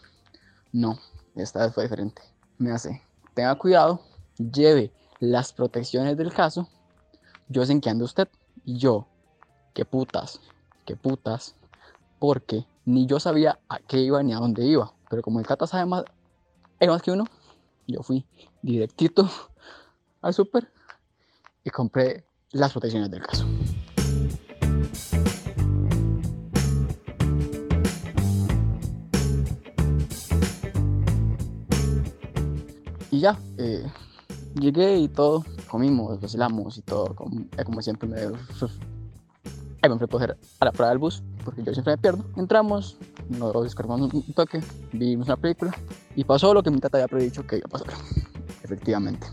No, 0.72 0.98
esta 1.36 1.66
vez 1.66 1.74
fue 1.74 1.84
diferente. 1.84 2.22
Me 2.58 2.72
hace, 2.72 3.02
tenga 3.34 3.56
cuidado, 3.56 4.02
lleve 4.38 4.92
las 5.20 5.54
protecciones 5.54 6.18
del 6.18 6.34
caso, 6.34 6.68
yo 7.50 7.66
sé 7.66 7.74
en 7.74 7.82
qué 7.82 7.90
anda 7.90 8.06
usted. 8.06 8.28
Y 8.64 8.78
yo, 8.78 9.08
qué 9.74 9.86
putas, 9.86 10.40
qué 10.86 10.96
putas, 10.96 11.56
porque 12.20 12.66
ni 12.86 13.06
yo 13.06 13.20
sabía 13.20 13.60
a 13.70 13.80
qué 13.80 14.00
iba 14.00 14.22
ni 14.24 14.34
a 14.34 14.38
dónde 14.38 14.66
iba. 14.66 14.94
Pero 15.10 15.22
como 15.22 15.40
el 15.40 15.46
Cata 15.46 15.68
sabe 15.68 15.86
más, 15.86 16.06
es 16.80 16.88
más 16.88 17.02
que 17.02 17.12
uno, 17.12 17.26
yo 17.88 18.02
fui 18.04 18.26
directito 18.62 19.30
al 20.22 20.34
súper 20.34 20.72
y 21.64 21.70
compré 21.70 22.26
las 22.52 22.72
protecciones 22.72 23.10
del 23.12 23.24
caso. 23.24 23.46
Y 33.12 33.20
ya, 33.20 33.38
eh, 33.58 33.86
llegué 34.56 34.98
y 34.98 35.10
todo, 35.10 35.44
comimos, 35.70 36.20
vacilamos 36.22 36.78
y 36.78 36.82
todo, 36.82 37.14
como, 37.14 37.42
eh, 37.42 37.64
como 37.66 37.82
siempre 37.82 38.08
me, 38.08 38.22
Ahí 39.84 39.90
me 39.90 39.98
fui 39.98 40.06
a 40.06 40.08
coger 40.08 40.38
a 40.60 40.66
la 40.66 40.72
prueba 40.72 40.90
del 40.90 41.00
bus, 41.00 41.24
porque 41.44 41.64
yo 41.64 41.74
siempre 41.74 41.94
me 41.94 41.98
pierdo. 41.98 42.24
Entramos, 42.36 42.98
nos 43.30 43.64
descargamos 43.64 44.14
un 44.14 44.34
toque, 44.34 44.62
vimos 44.94 45.28
una 45.28 45.38
película 45.38 45.74
y 46.16 46.24
pasó 46.24 46.54
lo 46.54 46.62
que 46.62 46.70
mi 46.70 46.80
tata 46.80 46.98
había 46.98 47.08
predicho 47.08 47.46
que 47.48 47.58
iba 47.58 47.66
a 47.66 47.70
pasar. 47.70 47.88
Efectivamente. 48.64 49.26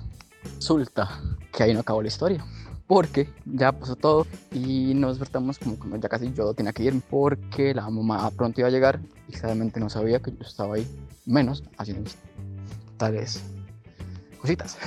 Resulta 0.54 1.20
que 1.52 1.62
ahí 1.62 1.74
no 1.74 1.80
acabó 1.80 2.00
la 2.00 2.08
historia. 2.08 2.44
Porque 2.87 3.30
ya 3.44 3.72
pasó 3.72 3.96
todo 3.96 4.26
y 4.50 4.94
nos 4.94 5.18
despertamos 5.18 5.58
como 5.58 5.78
cuando 5.78 5.98
ya 5.98 6.08
casi 6.08 6.32
yo 6.32 6.54
tenía 6.54 6.72
que 6.72 6.84
ir 6.84 7.02
porque 7.11 7.74
la 7.74 7.90
mamá 7.90 8.30
pronto 8.30 8.62
iba 8.62 8.68
a 8.68 8.70
llegar 8.70 8.98
y 9.28 9.32
claramente 9.32 9.78
no 9.78 9.90
sabía 9.90 10.20
que 10.20 10.30
yo 10.32 10.40
estaba 10.40 10.76
ahí, 10.76 10.88
menos 11.26 11.62
haciendo 11.76 12.11
tales 12.96 13.42
cositas. 14.40 14.78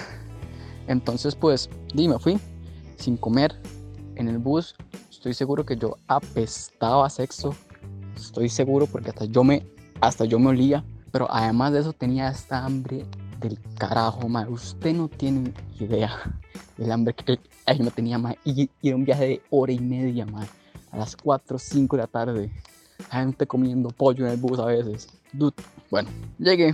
Entonces 0.88 1.36
pues, 1.36 1.70
dime, 1.94 2.18
fui 2.18 2.40
sin 2.98 3.18
comer 3.18 3.56
en 4.16 4.28
el 4.28 4.40
bus 4.40 4.76
estoy 5.22 5.36
seguro 5.36 5.64
que 5.64 5.78
yo 5.78 5.98
apestaba 6.08 7.08
sexo. 7.08 7.54
Estoy 8.16 8.50
seguro 8.50 8.88
porque 8.88 9.10
hasta 9.10 9.26
yo 9.26 9.44
me, 9.44 9.68
hasta 10.02 10.26
yo 10.26 10.40
me 10.40 10.48
olía. 10.48 10.84
Pero 11.12 11.28
además 11.30 11.74
de 11.74 11.82
eso 11.82 11.94
tenía 11.94 12.30
esta 12.30 12.66
hambre 12.66 13.06
del 13.40 13.60
carajo, 13.78 14.28
ma. 14.28 14.50
Usted 14.50 14.96
no 14.96 15.08
tiene 15.10 15.54
idea 15.80 16.12
del 16.76 16.92
hambre 16.92 17.14
que 17.14 17.36
yo 17.36 17.84
me 17.84 17.92
tenía, 17.92 18.18
ma. 18.18 18.34
Y, 18.44 18.68
era 18.82 18.96
un 18.96 19.06
viaje 19.06 19.28
de 19.28 19.42
hora 19.52 19.72
y 19.72 19.80
media, 19.80 20.26
ma. 20.26 20.44
A 20.90 20.98
las 20.98 21.16
4 21.16 21.56
o 21.56 21.60
5 21.60 21.98
de 21.98 22.02
la 22.02 22.08
tarde. 22.08 22.52
Gente 23.12 23.46
comiendo 23.46 23.90
pollo 23.90 24.26
en 24.26 24.32
el 24.32 24.38
bus 24.38 24.58
a 24.58 24.66
veces. 24.66 25.08
Dude. 25.34 25.54
Bueno, 25.92 26.10
llegué 26.40 26.74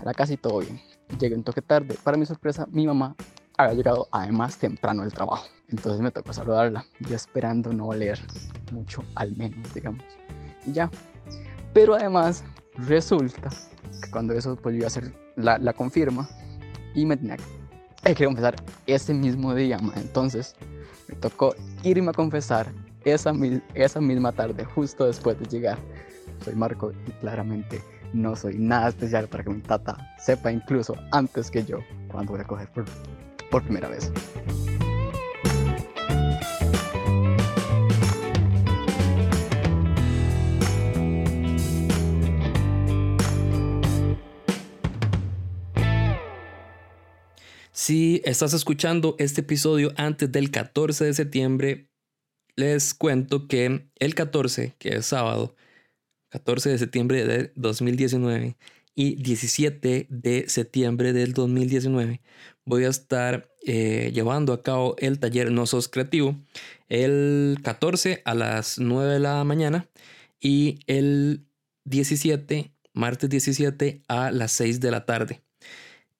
a 0.00 0.04
la 0.04 0.14
casa 0.14 0.32
y 0.34 0.36
todo 0.36 0.60
bien. 0.60 0.80
Llegué 1.18 1.34
un 1.34 1.42
toque 1.42 1.62
tarde. 1.62 1.96
Para 2.04 2.16
mi 2.16 2.26
sorpresa, 2.26 2.64
mi 2.70 2.86
mamá 2.86 3.16
había 3.58 3.74
llegado 3.74 4.06
además 4.12 4.56
temprano 4.56 5.02
del 5.02 5.12
trabajo. 5.12 5.46
Entonces 5.68 6.00
me 6.00 6.10
tocó 6.10 6.32
saludarla, 6.32 6.84
yo 7.00 7.16
esperando 7.16 7.72
no 7.72 7.88
oler 7.88 8.20
mucho 8.72 9.02
al 9.14 9.36
menos, 9.36 9.74
digamos. 9.74 10.04
Y 10.66 10.72
ya. 10.72 10.90
Pero 11.72 11.94
además 11.94 12.44
resulta 12.76 13.50
que 14.02 14.10
cuando 14.10 14.34
eso 14.34 14.56
pues 14.56 14.74
yo 14.74 14.78
iba 14.78 14.86
a 14.86 14.88
hacer 14.88 15.12
la, 15.36 15.58
la 15.58 15.72
confirma 15.72 16.28
y 16.94 17.04
me 17.04 17.16
tenía 17.16 17.36
que, 17.36 18.14
que 18.14 18.24
confesar 18.24 18.56
ese 18.86 19.12
mismo 19.12 19.54
día, 19.54 19.78
entonces 19.96 20.54
me 21.08 21.16
tocó 21.16 21.54
irme 21.82 22.10
a 22.10 22.12
confesar 22.12 22.72
esa, 23.04 23.32
esa 23.74 24.00
misma 24.00 24.32
tarde, 24.32 24.64
justo 24.64 25.06
después 25.06 25.38
de 25.38 25.46
llegar. 25.46 25.78
Soy 26.44 26.54
Marco 26.54 26.92
y 27.06 27.10
claramente 27.12 27.80
no 28.12 28.36
soy 28.36 28.58
nada 28.58 28.88
especial 28.88 29.28
para 29.28 29.44
que 29.44 29.50
mi 29.50 29.60
tata 29.60 29.96
sepa 30.18 30.52
incluso 30.52 30.94
antes 31.12 31.50
que 31.50 31.64
yo 31.64 31.78
cuando 32.08 32.32
voy 32.32 32.40
a 32.40 32.44
coger 32.44 32.68
por, 32.72 32.84
por 33.50 33.62
primera 33.62 33.88
vez. 33.88 34.12
Si 47.86 48.20
estás 48.24 48.52
escuchando 48.52 49.14
este 49.20 49.42
episodio 49.42 49.92
antes 49.96 50.32
del 50.32 50.50
14 50.50 51.04
de 51.04 51.14
septiembre, 51.14 51.88
les 52.56 52.94
cuento 52.94 53.46
que 53.46 53.86
el 53.94 54.14
14, 54.16 54.74
que 54.76 54.96
es 54.96 55.06
sábado, 55.06 55.54
14 56.30 56.70
de 56.70 56.78
septiembre 56.78 57.24
de 57.24 57.52
2019 57.54 58.56
y 58.96 59.14
17 59.22 60.08
de 60.10 60.48
septiembre 60.48 61.12
del 61.12 61.32
2019, 61.32 62.22
voy 62.64 62.84
a 62.86 62.88
estar 62.88 63.52
eh, 63.64 64.10
llevando 64.12 64.52
a 64.52 64.64
cabo 64.64 64.96
el 64.98 65.20
taller 65.20 65.52
No 65.52 65.64
Sos 65.64 65.86
Creativo 65.86 66.34
el 66.88 67.58
14 67.62 68.20
a 68.24 68.34
las 68.34 68.80
9 68.80 69.12
de 69.12 69.20
la 69.20 69.44
mañana 69.44 69.88
y 70.40 70.80
el 70.88 71.46
17, 71.84 72.72
martes 72.94 73.30
17 73.30 74.02
a 74.08 74.32
las 74.32 74.50
6 74.50 74.80
de 74.80 74.90
la 74.90 75.06
tarde. 75.06 75.45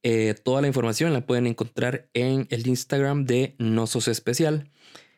Eh, 0.08 0.34
toda 0.34 0.60
la 0.60 0.68
información 0.68 1.12
la 1.12 1.26
pueden 1.26 1.48
encontrar 1.48 2.08
en 2.14 2.46
el 2.50 2.68
Instagram 2.68 3.24
de 3.24 3.56
No 3.58 3.88
Sos 3.88 4.06
Especial. 4.06 4.70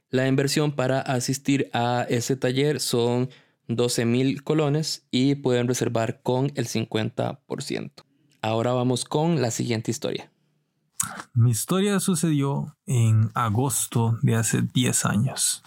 La 0.08 0.26
inversión 0.26 0.72
para 0.72 1.02
asistir 1.02 1.68
a 1.74 2.06
ese 2.08 2.36
taller 2.36 2.80
son 2.80 3.28
12 3.66 4.06
mil 4.06 4.42
colones 4.42 5.06
y 5.10 5.34
pueden 5.34 5.68
reservar 5.68 6.22
con 6.22 6.52
el 6.54 6.68
50%. 6.68 7.90
Ahora 8.40 8.72
vamos 8.72 9.04
con 9.04 9.42
la 9.42 9.50
siguiente 9.50 9.90
historia. 9.90 10.32
Mi 11.34 11.50
historia 11.50 12.00
sucedió 12.00 12.74
en 12.86 13.30
agosto 13.34 14.16
de 14.22 14.36
hace 14.36 14.62
10 14.62 15.04
años. 15.04 15.62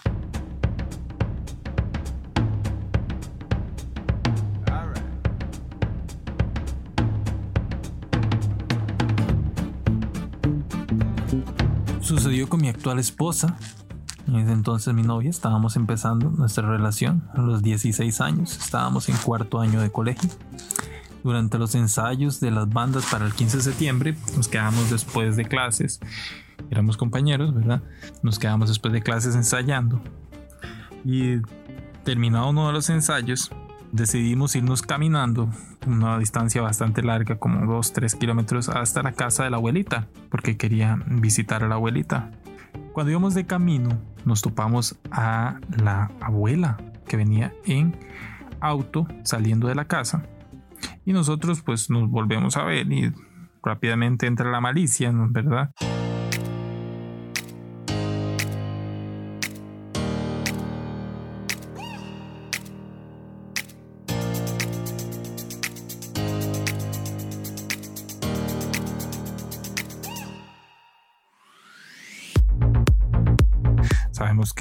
Sucedió 12.42 12.50
con 12.50 12.60
mi 12.60 12.68
actual 12.70 12.98
esposa, 12.98 13.56
en 14.26 14.34
ese 14.34 14.50
entonces 14.50 14.92
mi 14.92 15.04
novia, 15.04 15.30
estábamos 15.30 15.76
empezando 15.76 16.28
nuestra 16.28 16.68
relación 16.68 17.22
a 17.36 17.40
los 17.40 17.62
16 17.62 18.20
años, 18.20 18.56
estábamos 18.56 19.08
en 19.08 19.16
cuarto 19.16 19.60
año 19.60 19.80
de 19.80 19.92
colegio. 19.92 20.28
Durante 21.22 21.56
los 21.56 21.76
ensayos 21.76 22.40
de 22.40 22.50
las 22.50 22.68
bandas 22.68 23.06
para 23.08 23.26
el 23.26 23.32
15 23.32 23.58
de 23.58 23.62
septiembre, 23.62 24.16
nos 24.36 24.48
quedamos 24.48 24.90
después 24.90 25.36
de 25.36 25.44
clases, 25.44 26.00
éramos 26.68 26.96
compañeros, 26.96 27.54
¿verdad? 27.54 27.80
Nos 28.24 28.40
quedamos 28.40 28.70
después 28.70 28.92
de 28.92 29.02
clases 29.02 29.36
ensayando. 29.36 30.02
Y 31.04 31.36
terminado 32.02 32.50
uno 32.50 32.66
de 32.66 32.72
los 32.72 32.90
ensayos, 32.90 33.52
decidimos 33.92 34.56
irnos 34.56 34.82
caminando 34.82 35.48
una 35.86 36.18
distancia 36.18 36.62
bastante 36.62 37.02
larga, 37.02 37.36
como 37.38 37.60
2-3 37.60 38.18
kilómetros, 38.18 38.68
hasta 38.68 39.02
la 39.02 39.12
casa 39.12 39.44
de 39.44 39.50
la 39.50 39.58
abuelita, 39.58 40.08
porque 40.30 40.56
quería 40.56 40.98
visitar 41.06 41.62
a 41.62 41.68
la 41.68 41.76
abuelita. 41.76 42.30
Cuando 42.92 43.10
íbamos 43.10 43.34
de 43.34 43.46
camino, 43.46 43.90
nos 44.24 44.42
topamos 44.42 44.98
a 45.10 45.60
la 45.82 46.10
abuela 46.20 46.78
que 47.06 47.16
venía 47.16 47.52
en 47.64 47.96
auto 48.60 49.06
saliendo 49.22 49.68
de 49.68 49.74
la 49.74 49.86
casa 49.86 50.24
y 51.04 51.12
nosotros 51.12 51.62
pues 51.62 51.90
nos 51.90 52.08
volvemos 52.08 52.56
a 52.56 52.64
ver 52.64 52.90
y 52.92 53.12
rápidamente 53.62 54.26
entra 54.26 54.50
la 54.50 54.60
malicia, 54.60 55.12
¿verdad? 55.12 55.72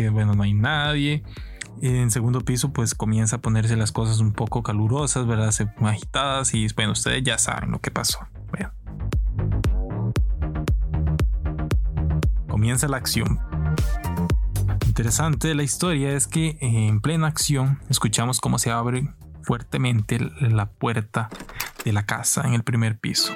Bueno, 0.10 0.34
no 0.34 0.44
hay 0.44 0.54
nadie. 0.54 1.24
En 1.82 2.12
segundo 2.12 2.42
piso, 2.42 2.74
pues 2.74 2.94
comienza 2.94 3.38
a 3.38 3.42
ponerse 3.42 3.76
las 3.76 3.92
cosas 3.92 4.20
un 4.20 4.34
poco 4.34 4.62
calurosas, 4.64 5.26
¿verdad? 5.26 5.52
Se 5.52 5.68
agitadas 5.82 6.54
y, 6.54 6.68
bueno, 6.76 6.92
ustedes 6.92 7.24
ya 7.24 7.38
saben 7.38 7.72
lo 7.72 7.80
que 7.80 7.92
pasó. 7.92 8.20
Comienza 12.48 12.88
la 12.88 12.98
acción. 12.98 13.40
Interesante 14.86 15.48
de 15.48 15.56
la 15.56 15.64
historia 15.64 16.12
es 16.12 16.28
que 16.28 16.58
en 16.62 17.02
plena 17.02 17.26
acción 17.26 17.80
escuchamos 17.90 18.40
cómo 18.40 18.60
se 18.60 18.70
abre 18.70 19.10
fuertemente 19.42 20.20
la 20.42 20.70
puerta 20.70 21.30
de 21.84 21.92
la 21.92 22.06
casa 22.06 22.44
en 22.46 22.54
el 22.54 22.64
primer 22.64 23.00
piso. 23.00 23.34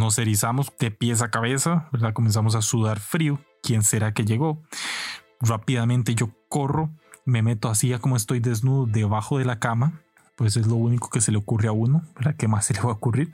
Nos 0.00 0.18
erizamos 0.18 0.72
de 0.78 0.90
pies 0.90 1.20
a 1.20 1.30
cabeza, 1.30 1.86
¿verdad? 1.92 2.14
Comenzamos 2.14 2.54
a 2.54 2.62
sudar 2.62 3.00
frío. 3.00 3.38
¿Quién 3.62 3.82
será 3.82 4.14
que 4.14 4.24
llegó? 4.24 4.62
Rápidamente 5.40 6.14
yo 6.14 6.30
corro, 6.48 6.88
me 7.26 7.42
meto 7.42 7.68
así 7.68 7.92
como 8.00 8.16
estoy 8.16 8.40
desnudo 8.40 8.86
debajo 8.86 9.36
de 9.36 9.44
la 9.44 9.58
cama, 9.58 10.00
pues 10.36 10.56
es 10.56 10.66
lo 10.66 10.76
único 10.76 11.10
que 11.10 11.20
se 11.20 11.32
le 11.32 11.36
ocurre 11.36 11.68
a 11.68 11.72
uno, 11.72 12.02
¿verdad? 12.14 12.34
¿Qué 12.38 12.48
más 12.48 12.64
se 12.64 12.72
le 12.72 12.80
va 12.80 12.88
a 12.88 12.94
ocurrir? 12.94 13.30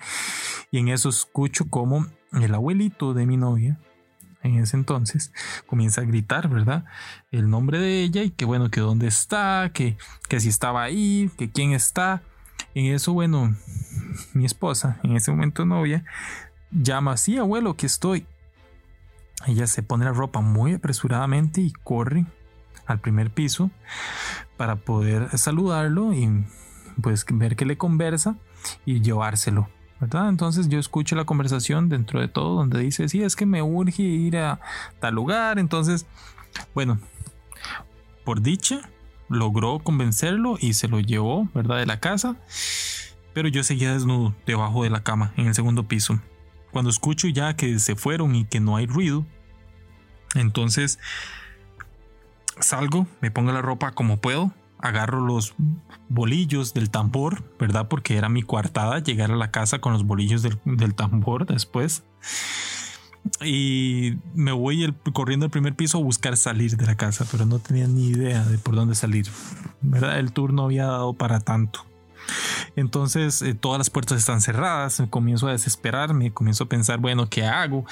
Y 0.73 0.79
en 0.79 0.89
eso 0.89 1.09
escucho 1.09 1.71
como 1.71 2.09
el 2.33 2.53
abuelito 2.53 3.15
de 3.15 3.27
mi 3.27 3.37
novia, 3.37 3.79
en 4.43 4.57
ese 4.57 4.77
entonces, 4.77 5.33
comienza 5.69 6.01
a 6.01 6.05
gritar, 6.05 6.49
¿verdad? 6.49 6.85
El 7.31 7.49
nombre 7.49 7.79
de 7.79 8.03
ella 8.03 8.25
y 8.25 8.31
que 8.31 8.45
bueno, 8.45 8.73
que 8.73 8.81
dónde 8.81 9.07
está, 9.07 9.71
que, 9.73 9.97
que 10.29 10.41
si 10.41 10.49
estaba 10.49 10.83
ahí, 10.83 11.31
que 11.39 11.49
quién 11.49 11.75
está. 11.75 12.23
En 12.75 12.87
eso, 12.87 13.13
bueno, 13.13 13.57
mi 14.35 14.45
esposa, 14.45 14.99
en 15.05 15.17
ese 15.17 15.31
momento 15.31 15.65
novia, 15.65 16.05
llama, 16.83 17.17
sí, 17.17 17.39
abuelo, 17.39 17.77
que 17.77 17.87
estoy. 17.87 18.27
Ella 19.47 19.67
se 19.67 19.83
pone 19.83 20.05
la 20.05 20.13
ropa 20.13 20.41
muy 20.41 20.75
apresuradamente 20.75 21.61
y 21.61 21.73
corre 21.73 22.27
al 22.87 23.01
primer 23.01 23.31
piso 23.31 23.71
para 24.57 24.77
poder 24.77 25.37
saludarlo 25.37 26.13
y 26.13 26.45
pues 27.03 27.25
ver 27.31 27.57
que 27.57 27.67
le 27.67 27.77
conversa 27.77 28.37
y 28.85 29.01
llevárselo. 29.01 29.69
¿verdad? 30.01 30.29
Entonces 30.29 30.69
yo 30.69 30.79
escucho 30.79 31.17
la 31.17 31.25
conversación 31.25 31.89
dentro 31.89 32.21
de 32.21 32.29
todo 32.29 32.57
donde 32.57 32.81
dice, 32.81 33.09
sí, 33.09 33.23
es 33.23 33.35
que 33.37 33.47
me 33.47 33.63
urge 33.63 34.03
ir 34.03 34.37
a 34.37 34.61
tal 35.01 35.15
lugar. 35.15 35.59
Entonces, 35.59 36.07
bueno, 36.75 36.99
por 38.25 38.43
dicha, 38.43 38.91
logró 39.29 39.79
convencerlo 39.79 40.57
y 40.61 40.75
se 40.75 40.89
lo 40.89 41.01
llevó, 41.01 41.49
¿verdad? 41.55 41.79
De 41.79 41.87
la 41.87 42.01
casa. 42.01 42.37
Pero 43.33 43.49
yo 43.49 43.63
seguía 43.63 43.93
desnudo 43.93 44.35
debajo 44.47 44.83
de 44.83 44.91
la 44.91 45.03
cama 45.03 45.33
en 45.37 45.47
el 45.47 45.55
segundo 45.55 45.89
piso. 45.89 46.19
Cuando 46.73 46.91
escucho 46.91 47.29
ya 47.29 47.57
que 47.57 47.79
se 47.79 47.97
fueron 47.97 48.35
y 48.35 48.45
que 48.45 48.61
no 48.61 48.77
hay 48.77 48.87
ruido, 48.87 49.25
entonces 50.35 50.99
salgo, 52.61 53.07
me 53.21 53.31
pongo 53.31 53.53
la 53.53 53.63
ropa 53.63 53.93
como 53.93 54.19
puedo, 54.19 54.53
agarro 54.79 55.21
los 55.21 55.55
bolillos 56.09 56.75
del 56.75 56.91
tambor, 56.91 57.43
¿verdad? 57.59 57.89
Porque 57.89 58.17
era 58.17 58.29
mi 58.29 58.43
coartada 58.43 58.99
llegar 59.01 59.31
a 59.31 59.37
la 59.37 59.51
casa 59.51 59.81
con 59.81 59.93
los 59.93 60.05
bolillos 60.05 60.43
del, 60.43 60.95
tambor 60.95 61.47
después. 61.47 62.03
Y 63.45 64.19
me 64.35 64.53
voy 64.53 64.95
corriendo 65.13 65.47
al 65.47 65.51
primer 65.51 65.75
piso 65.75 65.99
a 65.99 66.03
buscar 66.03 66.37
salir 66.37 66.77
de 66.77 66.87
la 66.87 66.95
casa, 66.95 67.27
pero 67.31 67.45
no 67.45 67.59
tenía 67.59 67.87
ni 67.87 68.09
idea 68.09 68.45
de 68.45 68.59
por 68.59 68.77
dónde 68.77 68.95
salir. 68.95 69.27
¿verdad? 69.81 70.19
El 70.19 70.33
tour 70.33 70.53
no 70.53 70.65
había 70.65 70.87
dado 70.87 71.15
para 71.15 71.41
tanto. 71.41 71.85
Entonces 72.77 73.43
eh, 73.43 73.55
todas 73.55 73.79
las 73.79 73.91
puertas 73.91 74.19
están 74.19 74.41
cerradas, 74.41 75.03
comienzo 75.11 75.49
a 75.49 75.53
desesperarme, 75.53 76.33
comienzo 76.33 76.65
a 76.65 76.69
pensar, 76.69 76.99
bueno, 76.99 77.29
¿qué 77.29 77.45
hago? 77.47 77.85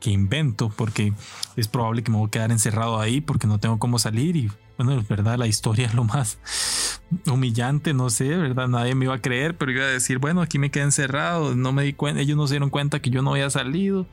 ¿Qué 0.00 0.10
invento? 0.10 0.70
Porque 0.70 1.12
es 1.56 1.68
probable 1.68 2.02
que 2.02 2.10
me 2.10 2.18
voy 2.18 2.28
a 2.28 2.30
quedar 2.30 2.52
encerrado 2.52 3.00
ahí 3.00 3.20
porque 3.20 3.46
no 3.46 3.58
tengo 3.58 3.78
cómo 3.78 3.98
salir 3.98 4.36
y 4.36 4.50
bueno, 4.76 4.98
es 4.98 5.06
verdad, 5.06 5.36
la 5.36 5.46
historia 5.46 5.86
es 5.86 5.92
lo 5.92 6.04
más 6.04 6.38
humillante, 7.26 7.92
no 7.92 8.08
sé, 8.08 8.28
¿verdad? 8.36 8.66
Nadie 8.66 8.94
me 8.94 9.04
iba 9.04 9.14
a 9.14 9.20
creer, 9.20 9.56
pero 9.58 9.72
iba 9.72 9.84
a 9.84 9.88
decir, 9.88 10.18
bueno, 10.18 10.40
aquí 10.40 10.58
me 10.58 10.70
quedé 10.70 10.84
encerrado, 10.84 11.54
no 11.54 11.72
me 11.72 11.84
di 11.84 11.92
cuenta, 11.92 12.22
ellos 12.22 12.38
no 12.38 12.46
se 12.46 12.54
dieron 12.54 12.70
cuenta 12.70 13.00
que 13.00 13.10
yo 13.10 13.20
no 13.20 13.32
había 13.32 13.50
salido. 13.50 14.06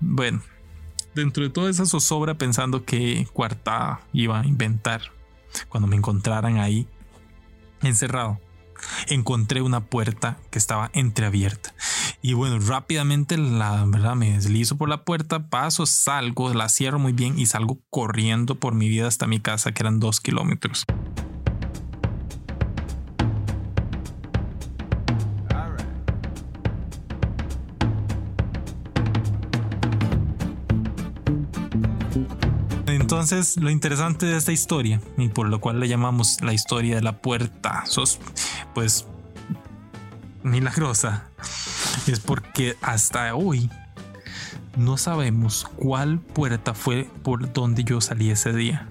Bueno, 0.00 0.40
dentro 1.14 1.42
de 1.42 1.50
toda 1.50 1.68
esa 1.68 1.84
zozobra 1.84 2.38
pensando 2.38 2.86
que 2.86 3.28
cuarta 3.34 4.00
iba 4.14 4.40
a 4.40 4.46
inventar 4.46 5.02
cuando 5.68 5.86
me 5.88 5.96
encontraran 5.96 6.58
ahí 6.58 6.86
encerrado 7.82 8.40
encontré 9.08 9.62
una 9.62 9.80
puerta 9.80 10.38
que 10.50 10.58
estaba 10.58 10.90
entreabierta. 10.92 11.74
Y 12.22 12.32
bueno, 12.34 12.58
rápidamente 12.58 13.38
la 13.38 13.84
verdad 13.86 14.14
me 14.14 14.32
deslizo 14.32 14.76
por 14.76 14.88
la 14.88 15.04
puerta, 15.04 15.48
paso, 15.48 15.86
salgo, 15.86 16.52
la 16.52 16.68
cierro 16.68 16.98
muy 16.98 17.12
bien 17.12 17.38
y 17.38 17.46
salgo 17.46 17.78
corriendo 17.90 18.56
por 18.56 18.74
mi 18.74 18.88
vida 18.88 19.06
hasta 19.06 19.26
mi 19.26 19.40
casa, 19.40 19.72
que 19.72 19.82
eran 19.82 20.00
dos 20.00 20.20
kilómetros. 20.20 20.84
Entonces, 33.20 33.56
lo 33.56 33.68
interesante 33.68 34.26
de 34.26 34.36
esta 34.36 34.52
historia, 34.52 35.00
y 35.16 35.26
por 35.26 35.48
lo 35.48 35.60
cual 35.60 35.80
le 35.80 35.88
llamamos 35.88 36.40
la 36.40 36.52
historia 36.52 36.94
de 36.94 37.02
la 37.02 37.20
puerta, 37.20 37.84
sos, 37.84 38.20
pues 38.74 39.08
milagrosa 40.44 41.24
es 42.06 42.20
porque 42.20 42.76
hasta 42.80 43.34
hoy 43.34 43.70
no 44.76 44.98
sabemos 44.98 45.66
cuál 45.74 46.20
puerta 46.20 46.74
fue 46.74 47.10
por 47.24 47.52
donde 47.52 47.82
yo 47.82 48.00
salí 48.00 48.30
ese 48.30 48.52
día 48.52 48.86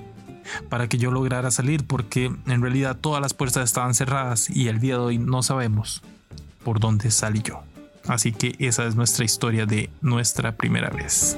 para 0.68 0.90
que 0.90 0.98
yo 0.98 1.10
lograra 1.10 1.50
salir 1.50 1.88
porque 1.88 2.26
en 2.26 2.62
realidad 2.62 2.98
todas 3.00 3.22
las 3.22 3.34
puertas 3.34 3.63
estaban 3.63 3.96
cerradas 3.96 4.50
y 4.50 4.68
el 4.68 4.82
día 4.82 4.96
de 4.96 5.04
hoy 5.04 5.18
no 5.20 5.42
sabemos 5.42 6.02
por 6.66 6.82
dónde 6.82 7.12
salí 7.12 7.42
yo. 7.44 7.63
Así 8.10 8.34
que 8.34 8.56
esa 8.60 8.86
es 8.88 8.96
nuestra 8.96 9.24
historia 9.24 9.66
de 9.66 9.90
nuestra 10.02 10.58
primera 10.58 10.90
vez. 10.90 11.38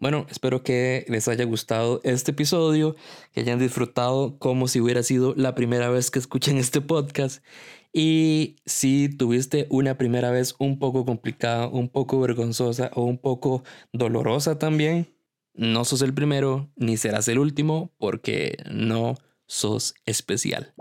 Bueno, 0.00 0.26
espero 0.30 0.62
que 0.62 1.04
les 1.08 1.28
haya 1.28 1.44
gustado 1.44 2.00
este 2.04 2.30
episodio, 2.30 2.96
que 3.32 3.40
hayan 3.40 3.58
disfrutado 3.58 4.38
como 4.38 4.66
si 4.66 4.80
hubiera 4.80 5.02
sido 5.02 5.34
la 5.36 5.54
primera 5.54 5.90
vez 5.90 6.10
que 6.10 6.18
escuchen 6.18 6.56
este 6.56 6.80
podcast. 6.80 7.44
Y 7.92 8.56
si 8.64 9.10
tuviste 9.10 9.66
una 9.68 9.98
primera 9.98 10.30
vez 10.30 10.54
un 10.58 10.78
poco 10.78 11.04
complicada, 11.04 11.68
un 11.68 11.90
poco 11.90 12.18
vergonzosa 12.18 12.90
o 12.94 13.04
un 13.04 13.18
poco 13.18 13.62
dolorosa 13.92 14.58
también, 14.58 15.14
no 15.52 15.84
sos 15.84 16.00
el 16.00 16.14
primero 16.14 16.70
ni 16.76 16.96
serás 16.96 17.28
el 17.28 17.38
último 17.38 17.92
porque 17.98 18.56
no 18.70 19.16
sos 19.46 19.94
especial. 20.06 20.72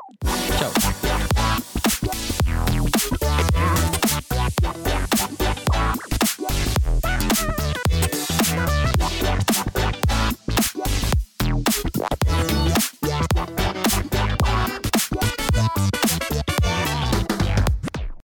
Chao. 0.60 0.72